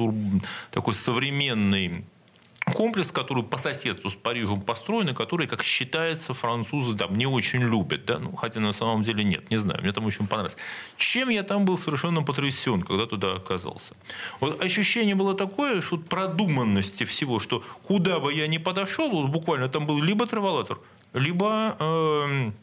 [0.72, 2.06] такой современный
[2.74, 7.62] комплекс, который по соседству с Парижем построен, и который, как считается, французы там не очень
[7.62, 8.06] любят.
[8.06, 8.20] Да?
[8.20, 9.82] Ну, хотя на самом деле нет, не знаю.
[9.82, 10.58] Мне там очень понравилось.
[10.98, 13.96] Чем я там был совершенно потрясен, когда туда оказался.
[14.40, 19.68] Вот ощущение было такое, что продуманности всего, что куда бы я ни подошел, вот буквально
[19.68, 20.78] там был либо траволатор,
[21.14, 21.76] либо...
[21.80, 22.54] эм,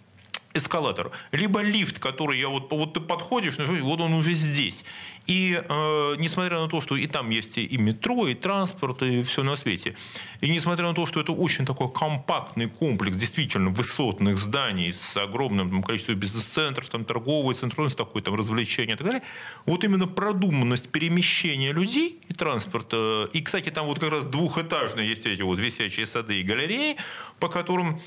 [0.55, 4.85] эскалатор, либо лифт, который я вот, вот ты подходишь, нажимаешь, вот он уже здесь.
[5.27, 9.43] И э, несмотря на то, что и там есть и метро, и транспорт, и все
[9.43, 9.97] на свете,
[10.41, 15.71] и несмотря на то, что это очень такой компактный комплекс действительно высотных зданий с огромным
[15.71, 19.23] там, количеством бизнес-центров, там торговый центр, с такой там развлечения и так далее,
[19.67, 25.27] вот именно продуманность перемещения людей и транспорта, и, кстати, там вот как раз двухэтажные есть
[25.27, 26.97] эти вот висячие сады и галереи,
[27.39, 28.01] по которым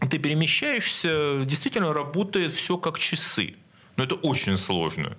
[0.00, 3.54] ты перемещаешься, действительно работает все как часы.
[3.96, 5.16] Но это очень сложно.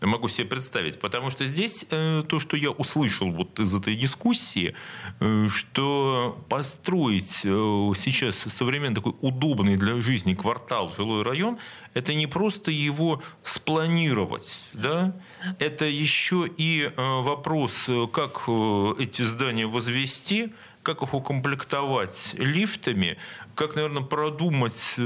[0.00, 1.00] Я могу себе представить.
[1.00, 4.74] Потому что здесь э, то, что я услышал вот из этой дискуссии,
[5.20, 11.58] э, что построить э, сейчас современный такой удобный для жизни квартал, жилой район,
[11.94, 15.16] это не просто его спланировать, да?
[15.58, 20.52] это еще и э, вопрос, э, как э, эти здания возвести,
[20.88, 23.18] как их укомплектовать лифтами,
[23.54, 25.00] как, наверное, продумать э,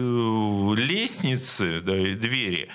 [0.77, 2.69] лестницы, да, и двери.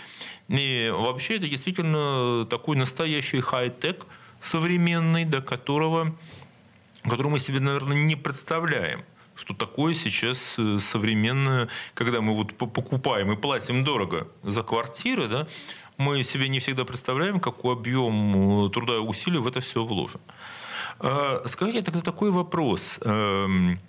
[0.50, 4.06] И вообще это действительно такой настоящий хай-тек
[4.42, 6.14] современный, до которого,
[7.04, 12.66] который мы себе, наверное, не представляем что такое сейчас э, современное, когда мы вот по-
[12.66, 15.48] покупаем и платим дорого за квартиры, да,
[15.98, 20.20] мы себе не всегда представляем, какой объем э, труда и усилий в это все вложен.
[21.00, 23.00] А, Скажите тогда такой вопрос.
[23.04, 23.80] Эм,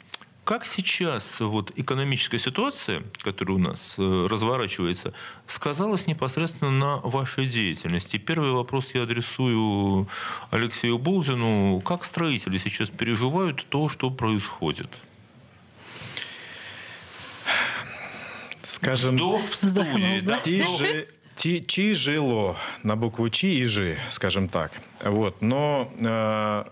[0.44, 5.12] Как сейчас вот экономическая ситуация, которая у нас э, разворачивается,
[5.46, 8.16] сказалась непосредственно на вашей деятельности?
[8.16, 10.06] Первый вопрос я адресую
[10.50, 11.80] Алексею Болдину.
[11.84, 14.88] Как строители сейчас переживают то, что происходит?
[18.62, 20.38] Скажем, Вздох в студии, да?
[20.40, 24.72] Тяжи- ти- Тяжело на букву Чи и Жи, скажем так.
[25.04, 25.42] Вот.
[25.42, 26.64] Но, э,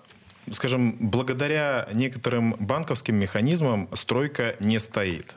[0.50, 5.34] скажем, благодаря некоторым банковским механизмам стройка не стоит.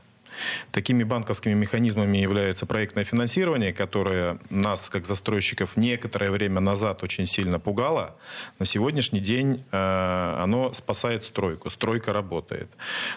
[0.71, 7.59] Такими банковскими механизмами является проектное финансирование, которое нас, как застройщиков, некоторое время назад очень сильно
[7.59, 8.15] пугало.
[8.59, 11.69] На сегодняшний день э, оно спасает стройку.
[11.69, 12.69] Стройка работает.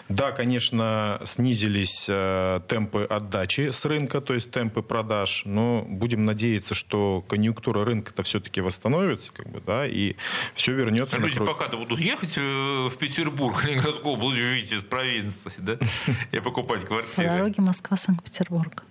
[0.09, 6.75] Да, конечно, снизились э, темпы отдачи с рынка, то есть темпы продаж, но будем надеяться,
[6.75, 10.15] что конъюнктура рынка-то все-таки восстановится, как бы, да, и
[10.55, 11.47] все вернется на Люди круг.
[11.49, 15.77] пока будут ехать э, в Петербург, Ленинградскую область, жить из провинции, да,
[16.31, 17.37] и покупать По квартиры.
[17.37, 18.83] дороге Москва-Санкт-Петербург.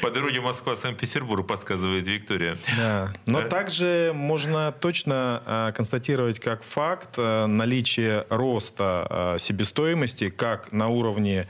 [0.00, 2.56] По дороге Москва-Санкт-Петербург, подсказывает Виктория.
[2.76, 3.12] Да.
[3.26, 3.48] Но Да.
[3.48, 11.48] также можно точно э, констатировать как факт э, наличие роста э, себестоимости как на уровне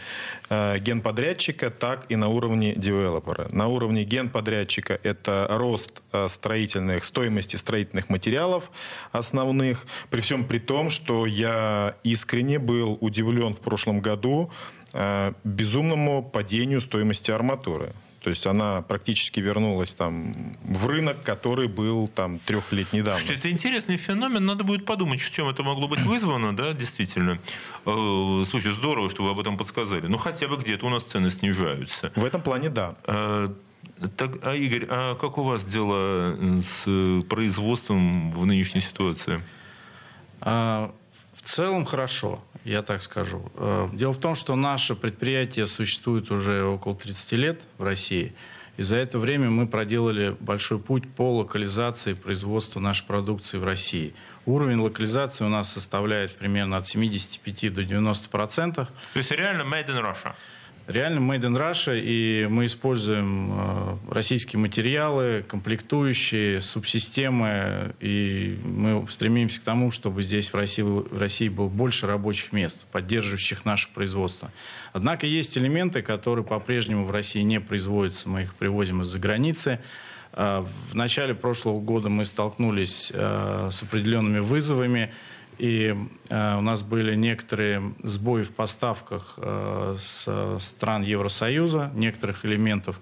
[0.49, 3.49] э, генподрядчика, так и на уровне девелопера.
[3.51, 8.71] На уровне генподрядчика это рост э, строительных, стоимости строительных материалов
[9.13, 14.76] основных, при всем при том, что я искренне был удивлен в прошлом году э,
[15.45, 17.93] безумному падению стоимости арматуры.
[18.23, 23.47] То есть она практически вернулась там в рынок, который был там трехлетней Слушайте, давности.
[23.47, 24.45] это интересный феномен.
[24.45, 27.39] Надо будет подумать, чем это могло быть вызвано, да, действительно.
[27.85, 30.09] Э, Слушай, здорово, что вы об этом подсказали.
[30.09, 32.11] Ну, хотя бы где-то у нас цены снижаются.
[32.17, 32.97] В этом плане да.
[33.07, 33.55] А,
[34.17, 39.41] так, а Игорь, а как у вас дела с производством в нынешней ситуации?
[40.41, 40.91] А,
[41.33, 43.51] В целом хорошо, я так скажу.
[43.55, 48.35] Э, Дело в том, что наше предприятие существует уже около 30 лет в России.
[48.77, 54.15] И за это время мы проделали большой путь по локализации производства нашей продукции в России.
[54.45, 58.89] Уровень локализации у нас составляет примерно от 75 до 90 процентов.
[59.13, 60.35] То есть реально made in Russia.
[60.89, 69.61] Реально made in Russia, и мы используем э, российские материалы, комплектующие, субсистемы, и мы стремимся
[69.61, 74.53] к тому, чтобы здесь в России, в России было больше рабочих мест, поддерживающих наше производство.
[74.93, 79.81] Однако есть элементы, которые по-прежнему в России не производятся, мы их привозим из-за границы.
[80.35, 85.11] Э, В начале прошлого года мы столкнулись э, с определенными вызовами,
[85.59, 85.95] и
[86.29, 93.01] э, у нас были некоторые сбои в поставках э, с стран Евросоюза, некоторых элементов.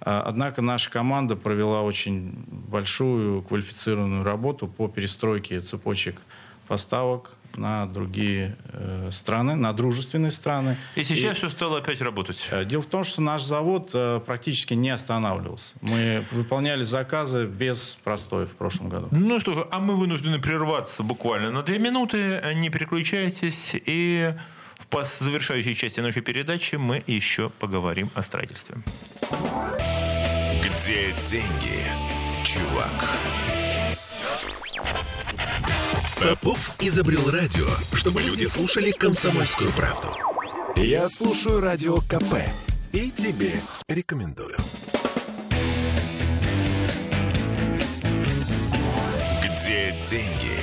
[0.00, 6.20] Э, однако наша команда провела очень большую квалифицированную работу по перестройке цепочек
[6.68, 10.76] поставок на другие э, страны, на дружественные страны.
[10.96, 12.48] И сейчас и, все стало опять работать.
[12.50, 15.74] Э, дело в том, что наш завод э, практически не останавливался.
[15.80, 19.08] Мы выполняли заказы без простоя в прошлом году.
[19.10, 22.40] Ну что же, а мы вынуждены прерваться буквально на две минуты.
[22.54, 23.74] Не переключайтесь.
[23.86, 24.32] И
[24.90, 28.76] в завершающей части нашей передачи мы еще поговорим о строительстве.
[30.62, 31.84] Где деньги,
[32.44, 33.08] чувак?
[36.20, 40.08] Попов изобрел радио, чтобы люди слушали комсомольскую правду.
[40.76, 42.34] Я слушаю радио КП
[42.92, 43.52] и тебе
[43.88, 44.54] рекомендую.
[49.42, 50.58] Где деньги,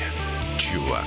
[0.59, 1.05] чувак?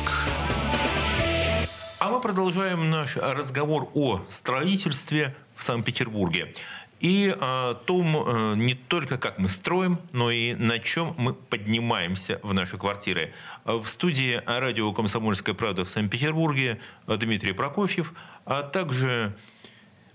[2.01, 6.53] А мы продолжаем наш разговор о строительстве в Санкт-Петербурге
[7.01, 12.39] и о том э, не только как мы строим, но и на чем мы поднимаемся
[12.43, 13.33] в наши квартиры.
[13.65, 18.13] В студии радио «Комсомольская правда» в Санкт-Петербурге Дмитрий Прокофьев,
[18.45, 19.35] а также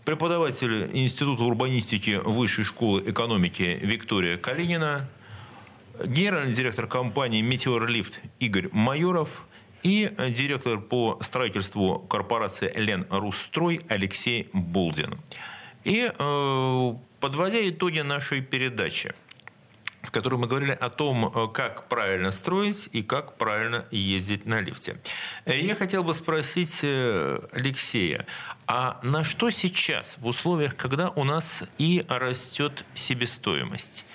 [0.06, 5.10] преподаватель Института урбанистики Высшей школы экономики Виктория Калинина,
[6.06, 9.48] генеральный директор компании «Метеорлифт» Игорь Майоров
[9.82, 15.18] и директор по строительству корпорации «Лен Русстрой» Алексей Булдин.
[15.86, 19.14] И э, подводя итоги нашей передачи,
[20.02, 24.62] в которой мы говорили о том, э, как правильно строить и как правильно ездить на
[24.62, 25.00] лифте.
[25.46, 28.26] Э, я хотел бы спросить Алексея,
[28.66, 34.06] а на что сейчас в условиях, когда у нас и растет себестоимость,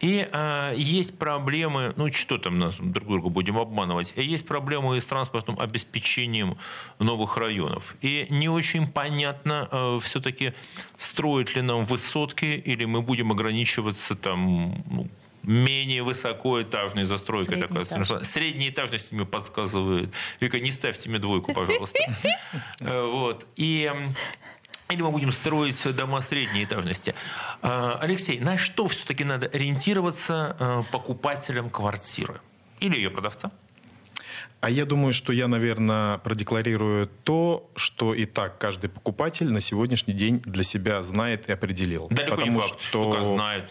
[0.00, 5.06] и а, есть проблемы, ну что там нас друг друга будем обманывать, есть проблемы с
[5.06, 6.56] транспортным обеспечением
[6.98, 7.96] новых районов.
[8.00, 10.54] И не очень понятно а, все-таки,
[10.96, 15.08] строить ли нам высотки, или мы будем ограничиваться там ну,
[15.42, 17.58] менее высокоэтажной застройкой.
[17.58, 18.26] Средний такая, этаж.
[18.26, 20.10] Средняя этажность мне подсказывает.
[20.40, 21.98] Вика, не ставьте мне двойку, пожалуйста.
[22.80, 23.46] Э, вот.
[23.56, 23.92] И
[24.90, 27.14] или мы будем строить дома средней этажности.
[27.62, 32.40] А, Алексей, на что все-таки надо ориентироваться а, покупателям квартиры?
[32.80, 33.50] Или ее продавца?
[34.60, 40.12] А я думаю, что я, наверное, продекларирую то, что и так каждый покупатель на сегодняшний
[40.12, 42.06] день для себя знает и определил.
[42.10, 43.70] Далеко Потому не факт, что знает.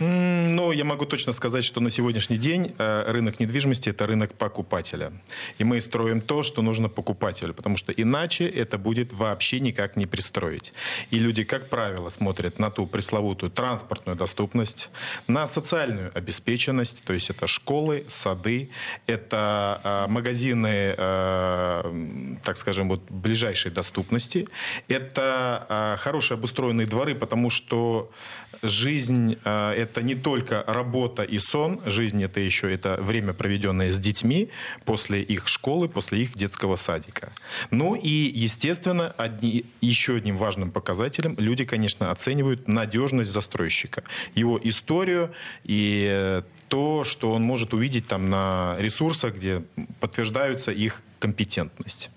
[0.00, 5.12] Ну, я могу точно сказать, что на сегодняшний день э, рынок недвижимости– это рынок покупателя.
[5.58, 10.06] И мы строим то, что нужно покупателю, потому что иначе это будет вообще никак не
[10.06, 10.72] пристроить.
[11.10, 14.90] И люди, как правило, смотрят на ту пресловутую транспортную доступность,
[15.26, 18.70] на социальную обеспеченность, то есть это школы, сады,
[19.06, 24.48] это э, магазины, э, так скажем, вот ближайшей доступности,
[24.86, 28.10] это хорошие обустроенные дворы, потому что
[28.62, 33.98] жизнь э, это не только работа и сон, жизнь это еще это время, проведенное с
[33.98, 34.50] детьми
[34.84, 37.32] после их школы, после их детского садика.
[37.70, 44.02] Ну и, естественно, одни, еще одним важным показателем люди, конечно, оценивают надежность застройщика,
[44.34, 45.32] его историю
[45.64, 49.62] и то, что он может увидеть там на ресурсах, где
[50.00, 52.10] подтверждаются их компетентность.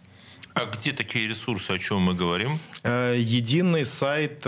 [0.53, 2.59] А где такие ресурсы, о чем мы говорим?
[2.83, 4.45] Э, единый сайт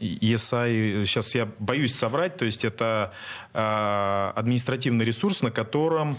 [0.00, 3.12] ESI, сейчас я боюсь соврать, то есть это
[3.52, 6.18] э, административный ресурс, на котором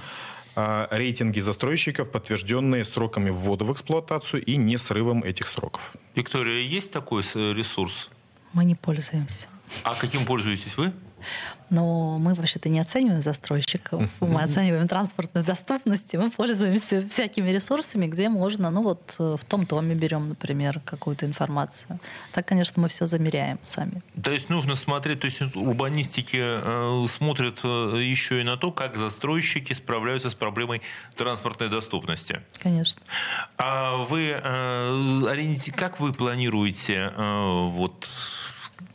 [0.56, 5.96] э, рейтинги застройщиков, подтвержденные сроками ввода в эксплуатацию и не срывом этих сроков.
[6.16, 8.10] Виктория, есть такой ресурс?
[8.54, 9.48] Мы не пользуемся.
[9.84, 10.92] А каким пользуетесь вы?
[11.70, 18.28] Но мы вообще-то не оцениваем застройщиков, мы оцениваем транспортную доступность, мы пользуемся всякими ресурсами, где
[18.28, 22.00] можно, ну вот э, в том доме берем, например, какую-то информацию.
[22.34, 24.02] Так, конечно, мы все замеряем сами.
[24.22, 28.98] То есть нужно смотреть, то есть урбанистики э, смотрят э, еще и на то, как
[28.98, 30.82] застройщики справляются с проблемой
[31.16, 32.42] транспортной доступности.
[32.62, 33.02] Конечно.
[33.58, 34.36] А вы,
[35.76, 38.08] как вы планируете вот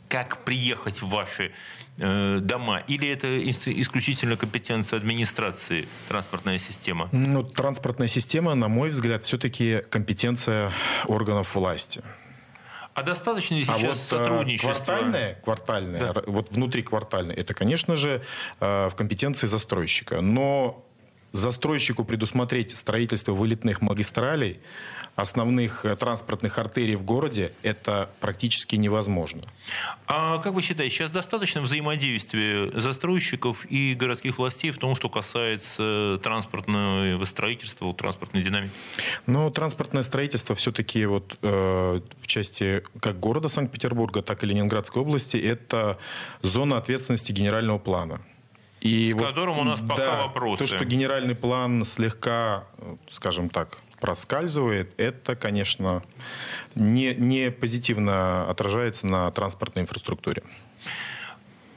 [0.07, 1.51] как приехать в ваши
[1.97, 2.83] дома?
[2.87, 7.09] Или это исключительно компетенция администрации, транспортная система?
[7.11, 10.71] Ну, транспортная система, на мой взгляд, все-таки компетенция
[11.07, 12.01] органов власти.
[12.97, 14.73] А достаточно ли сейчас а вот, сотрудничества?
[14.73, 16.23] Квартальное, квартальное да.
[16.25, 18.23] вот внутри квартальное, это, конечно же,
[18.59, 20.19] э, в компетенции застройщика.
[20.21, 20.83] Но
[21.31, 24.59] застройщику предусмотреть строительство вылетных магистралей,
[25.17, 29.41] основных э, транспортных артерий в городе, это практически невозможно.
[30.05, 36.19] А как вы считаете, сейчас достаточно взаимодействия застройщиков и городских властей в том, что касается
[36.21, 38.71] транспортного строительства, транспортной динамики?
[39.25, 45.37] Ну, транспортное строительство все-таки вот э, в части как города Санкт-Петербурга, так и Ленинградской области
[45.37, 45.97] это
[46.43, 48.21] зона ответственности генерального плана.
[48.81, 50.59] И с вот, которым у нас пока да, вопросы.
[50.59, 52.65] То, что генеральный план слегка,
[53.09, 56.03] скажем так, проскальзывает, это, конечно,
[56.75, 60.43] не, не позитивно отражается на транспортной инфраструктуре.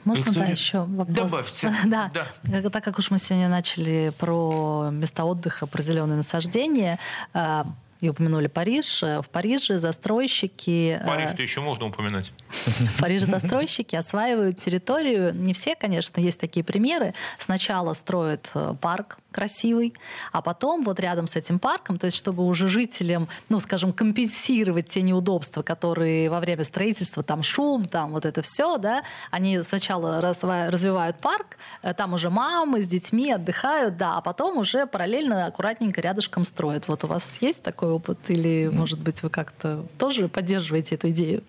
[0.03, 0.47] Можно, Виктория?
[0.47, 1.31] да, еще вопрос?
[1.31, 1.73] Добавьте.
[1.85, 2.11] да.
[2.43, 2.69] да.
[2.69, 6.97] Так как уж мы сегодня начали про места отдыха, про зеленые насаждения,
[7.33, 7.67] а,
[7.99, 9.03] и упомянули Париж.
[9.03, 10.99] В Париже застройщики...
[10.99, 12.33] Э, Париж-то еще можно упоминать.
[12.49, 15.35] В Париже застройщики осваивают территорию.
[15.35, 17.13] Не все, конечно, есть такие примеры.
[17.37, 19.93] Сначала строят э, парк красивый,
[20.31, 24.89] а потом вот рядом с этим парком, то есть чтобы уже жителям, ну, скажем, компенсировать
[24.89, 30.21] те неудобства, которые во время строительства, там шум, там вот это все, да, они сначала
[30.21, 36.01] развивают парк, э, там уже мамы с детьми отдыхают, да, а потом уже параллельно аккуратненько
[36.01, 36.87] рядышком строят.
[36.87, 41.43] Вот у вас есть такой опыт или, может быть, вы как-то тоже поддерживаете эту идею?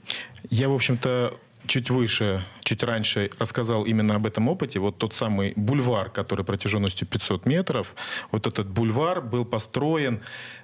[0.51, 1.35] Я, в общем-то,
[1.73, 4.79] чуть выше, чуть раньше рассказал именно об этом опыте.
[4.79, 7.95] Вот тот самый бульвар, который протяженностью 500 метров,
[8.31, 10.21] вот этот бульвар был построен,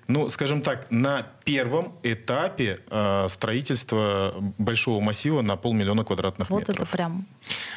[0.06, 6.78] ну, скажем так, на первом этапе э, строительства большого массива на полмиллиона квадратных вот метров.
[6.78, 7.26] Вот это прям...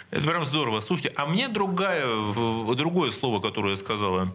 [0.09, 0.81] Это прям здорово.
[0.81, 2.05] Слушайте, а мне другая,
[2.75, 4.27] другое слово, которое сказала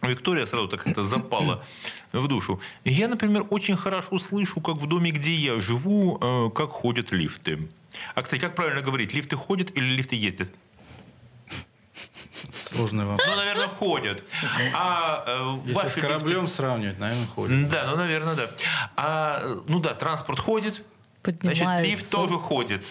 [0.00, 1.62] Виктория, сразу так как-то запала
[2.12, 2.60] в душу.
[2.84, 7.68] Я, например, очень хорошо слышу, как в доме, где я живу, э, как ходят лифты.
[8.14, 10.50] А, кстати, как правильно говорить, лифты ходят или лифты ездят?
[12.52, 13.26] Сложный вопрос.
[13.28, 14.22] Ну, наверное, ходят.
[14.74, 16.56] А, э, Если с кораблем лифты...
[16.56, 17.68] сравнивать, наверное, ходят.
[17.70, 18.50] Да, ну, наверное, да.
[18.96, 20.82] А, ну да, транспорт ходит,
[21.24, 22.86] значит, лифт тоже ходит.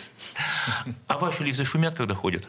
[1.08, 2.48] А ваши лифты шумят, когда ходят?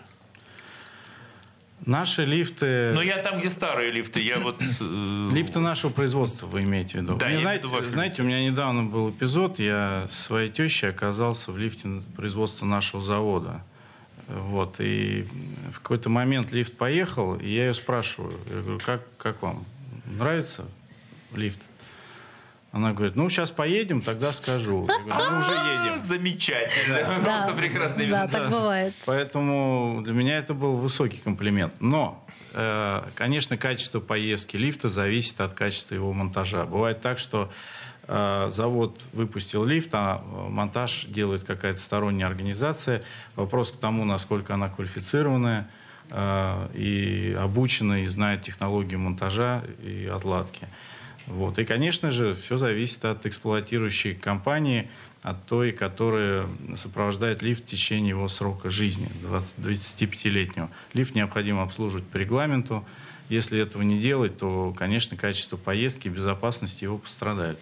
[1.84, 2.92] Наши лифты...
[2.94, 4.60] Но я там, где старые лифты, я вот...
[4.60, 7.16] Э, лифты нашего производства вы имеете в виду?
[7.16, 12.02] Да, Мне, знаете, знаете, у меня недавно был эпизод, я своей тещей оказался в лифте
[12.14, 13.62] производства нашего завода.
[14.28, 15.26] Вот, и
[15.72, 19.64] в какой-то момент лифт поехал, и я ее спрашиваю, я говорю, как, как вам,
[20.06, 20.64] нравится
[21.34, 21.58] лифт?
[22.72, 24.88] Она говорит, ну, сейчас поедем, тогда скажу.
[24.88, 25.50] Я говорю, мы уже
[25.84, 26.00] едем.
[26.00, 27.20] Замечательно.
[27.22, 28.94] Просто прекрасный Да, так бывает.
[29.04, 31.74] Поэтому для меня это был высокий комплимент.
[31.80, 36.64] Но, э, конечно, качество поездки лифта зависит от качества его монтажа.
[36.64, 37.52] Бывает так, что
[38.08, 43.02] э, завод выпустил лифт, а монтаж делает какая-то сторонняя организация.
[43.36, 45.68] Вопрос к тому, насколько она квалифицированная
[46.08, 50.66] э, и обучена, и знает технологии монтажа и отладки.
[51.32, 51.58] Вот.
[51.58, 54.90] И, конечно же, все зависит от эксплуатирующей компании,
[55.22, 60.68] от той, которая сопровождает лифт в течение его срока жизни, 25-летнего.
[60.92, 62.84] Лифт необходимо обслуживать по регламенту.
[63.28, 67.58] Если этого не делать, то, конечно, качество поездки и безопасности его пострадает.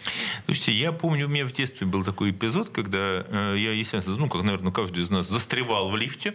[0.46, 4.28] Слушайте, я помню, у меня в детстве был такой эпизод, когда э, я, естественно, ну,
[4.28, 6.34] как, наверное, каждый из нас застревал в лифте.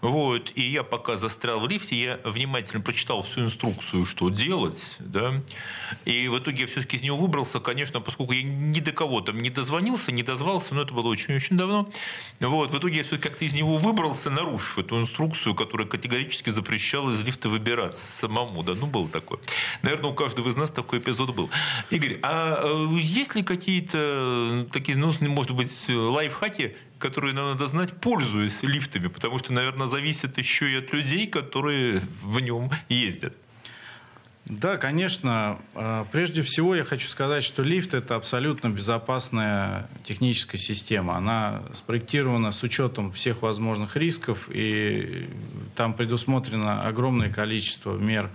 [0.00, 5.32] Вот, и я пока застрял в лифте, я внимательно прочитал всю инструкцию, что делать, да,
[6.04, 9.38] и в итоге я все-таки из него выбрался, конечно, поскольку я ни до кого там
[9.38, 11.88] не дозвонился, не дозвался, но это было очень-очень давно,
[12.40, 17.10] вот, в итоге я все-таки как-то из него выбрался, нарушив эту инструкцию, которая категорически запрещала
[17.10, 19.40] из лифта выбираться самому, да, ну, было такое.
[19.82, 21.50] Наверное, у каждого из нас такой эпизод был.
[21.90, 27.92] Игорь, а э, есть ли какие-то такие, ну, может быть, лайфхаки, которые нам надо знать,
[27.92, 33.36] пользуясь лифтами, потому что, наверное, зависит еще и от людей, которые в нем ездят.
[34.48, 35.58] Да, конечно.
[35.74, 41.16] А, прежде всего я хочу сказать, что лифт это абсолютно безопасная техническая система.
[41.16, 45.28] Она спроектирована с учетом всех возможных рисков, и
[45.76, 48.30] там предусмотрено огромное количество мер,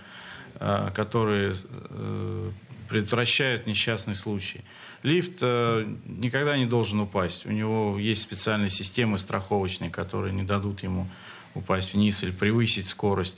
[0.55, 1.55] а, которые
[1.89, 2.51] э,
[2.89, 4.63] предотвращают несчастные случаи.
[5.03, 7.45] Лифт э, никогда не должен упасть.
[7.45, 11.07] У него есть специальные системы страховочные, которые не дадут ему
[11.53, 13.35] упасть вниз или превысить скорость.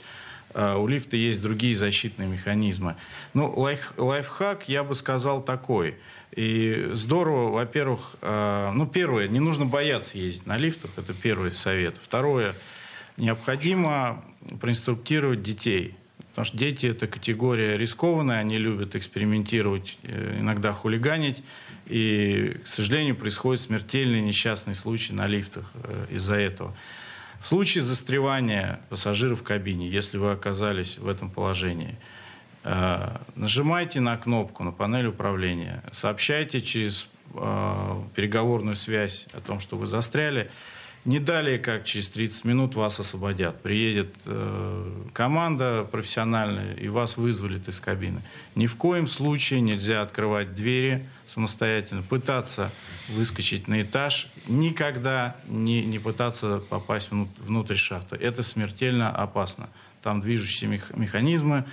[0.54, 2.94] Э, у лифта есть другие защитные механизмы.
[3.34, 5.96] Ну, лайф, лайфхак я бы сказал такой.
[6.30, 11.96] И здорово, во-первых, э, ну, первое, не нужно бояться ездить на лифтах, это первый совет.
[12.00, 12.54] Второе,
[13.16, 14.24] необходимо
[14.60, 15.96] проинструктировать детей.
[16.36, 21.42] Потому что дети– это категория рискованная, они любят экспериментировать, э, иногда хулиганить.
[21.86, 26.76] И, к сожалению, происходят смертельные несчастные случаи на лифтах э, из-за этого.
[27.40, 31.96] В случае застревания пассажиров в кабине, если вы оказались в этом положении,
[32.68, 37.08] Э, нажимайте на кнопку на панели управления, сообщайте через
[38.14, 40.50] переговорную связь о том, что вы застряли.
[41.06, 43.62] Не далее, как через 30 минут вас освободят.
[43.62, 48.22] Приедет э, команда профессиональная и вас вызволит из кабины.
[48.56, 52.72] Ни в коем случае нельзя открывать двери самостоятельно, пытаться
[53.08, 58.16] выскочить на этаж, никогда не, не пытаться попасть внутрь шахты.
[58.16, 59.68] Это смертельно опасно.
[60.02, 61.64] Там движущиеся механизмы,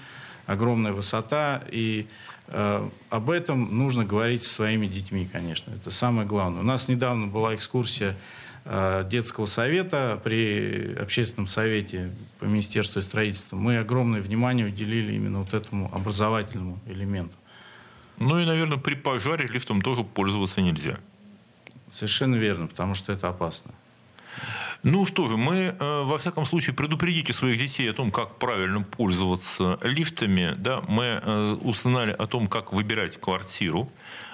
[0.45, 2.05] огромная высота, и
[2.49, 5.71] э, об этом нужно говорить со своими детьми, конечно.
[5.71, 6.61] Это самое главное.
[6.61, 8.15] У нас недавно была экскурсия
[8.65, 13.57] детского совета при общественном совете по Министерству строительства.
[13.57, 17.35] Мы огромное внимание уделили именно вот этому образовательному элементу.
[18.19, 20.97] Ну и, наверное, при пожаре лифтом тоже пользоваться нельзя.
[21.91, 23.71] Совершенно верно, потому что это опасно.
[24.83, 28.81] Ну что же, мы, э, во всяком случае, предупредите своих детей о том, как правильно
[28.81, 30.55] пользоваться лифтами.
[30.57, 30.81] Да?
[30.87, 33.89] Мы э, узнали о том, как выбирать квартиру.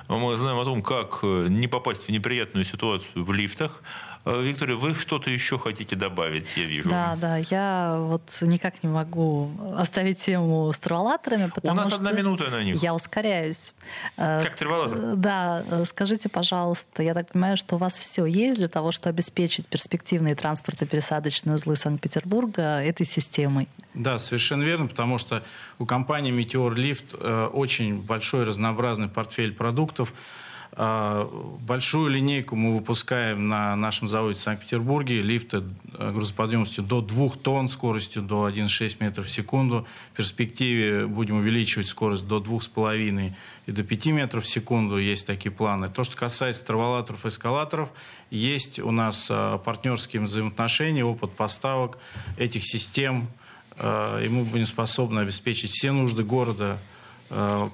[0.07, 3.83] Мы знаем о том, как э, не попасть в неприятную ситуацию в лифтах.
[4.25, 6.89] Э, Виктория, вы что-то еще хотите добавить, я вижу.
[6.89, 11.95] Да, да, я вот никак не могу оставить тему с траволаторами, потому У нас что
[11.95, 12.81] одна минута на них.
[12.83, 13.73] Я ускоряюсь.
[14.17, 15.15] Э, как траволатор?
[15.15, 19.67] Да, скажите, пожалуйста, я так понимаю, что у вас все есть для того, чтобы обеспечить
[19.67, 23.67] перспективные транспортно-пересадочные узлы Санкт-Петербурга этой системой?
[23.93, 25.43] Да, совершенно верно, потому что
[25.79, 30.13] у компании «Метеор Лифт» очень большой разнообразный портфель продуктов,
[30.79, 35.21] большую линейку мы выпускаем на нашем заводе в Санкт-Петербурге.
[35.21, 35.61] Лифты
[35.97, 39.85] э, грузоподъемностью до 2 тонн, скоростью до 1,6 метров в секунду.
[40.13, 43.33] В перспективе будем увеличивать скорость до 2,5
[43.65, 44.97] и до 5 метров в секунду.
[44.97, 45.89] Есть такие планы.
[45.89, 47.89] То, что касается траволаторов и эскалаторов,
[48.31, 51.97] есть у нас э, партнерские взаимоотношения, опыт поставок
[52.37, 53.27] этих систем.
[53.75, 56.79] Э, и мы будем способны обеспечить все нужды города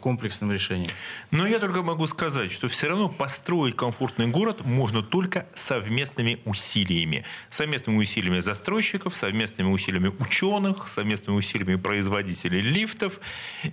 [0.01, 0.91] комплексным решением.
[1.31, 7.23] Но я только могу сказать, что все равно построить комфортный город можно только совместными усилиями.
[7.49, 13.19] Совместными усилиями застройщиков, совместными усилиями ученых, совместными усилиями производителей лифтов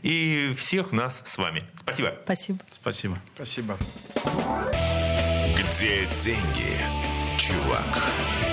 [0.02, 1.64] и всех нас с вами.
[1.74, 2.14] Спасибо.
[2.24, 2.58] Спасибо.
[2.70, 3.18] Спасибо.
[3.34, 3.78] Спасибо.
[5.56, 6.76] Где деньги,
[7.38, 8.51] чувак?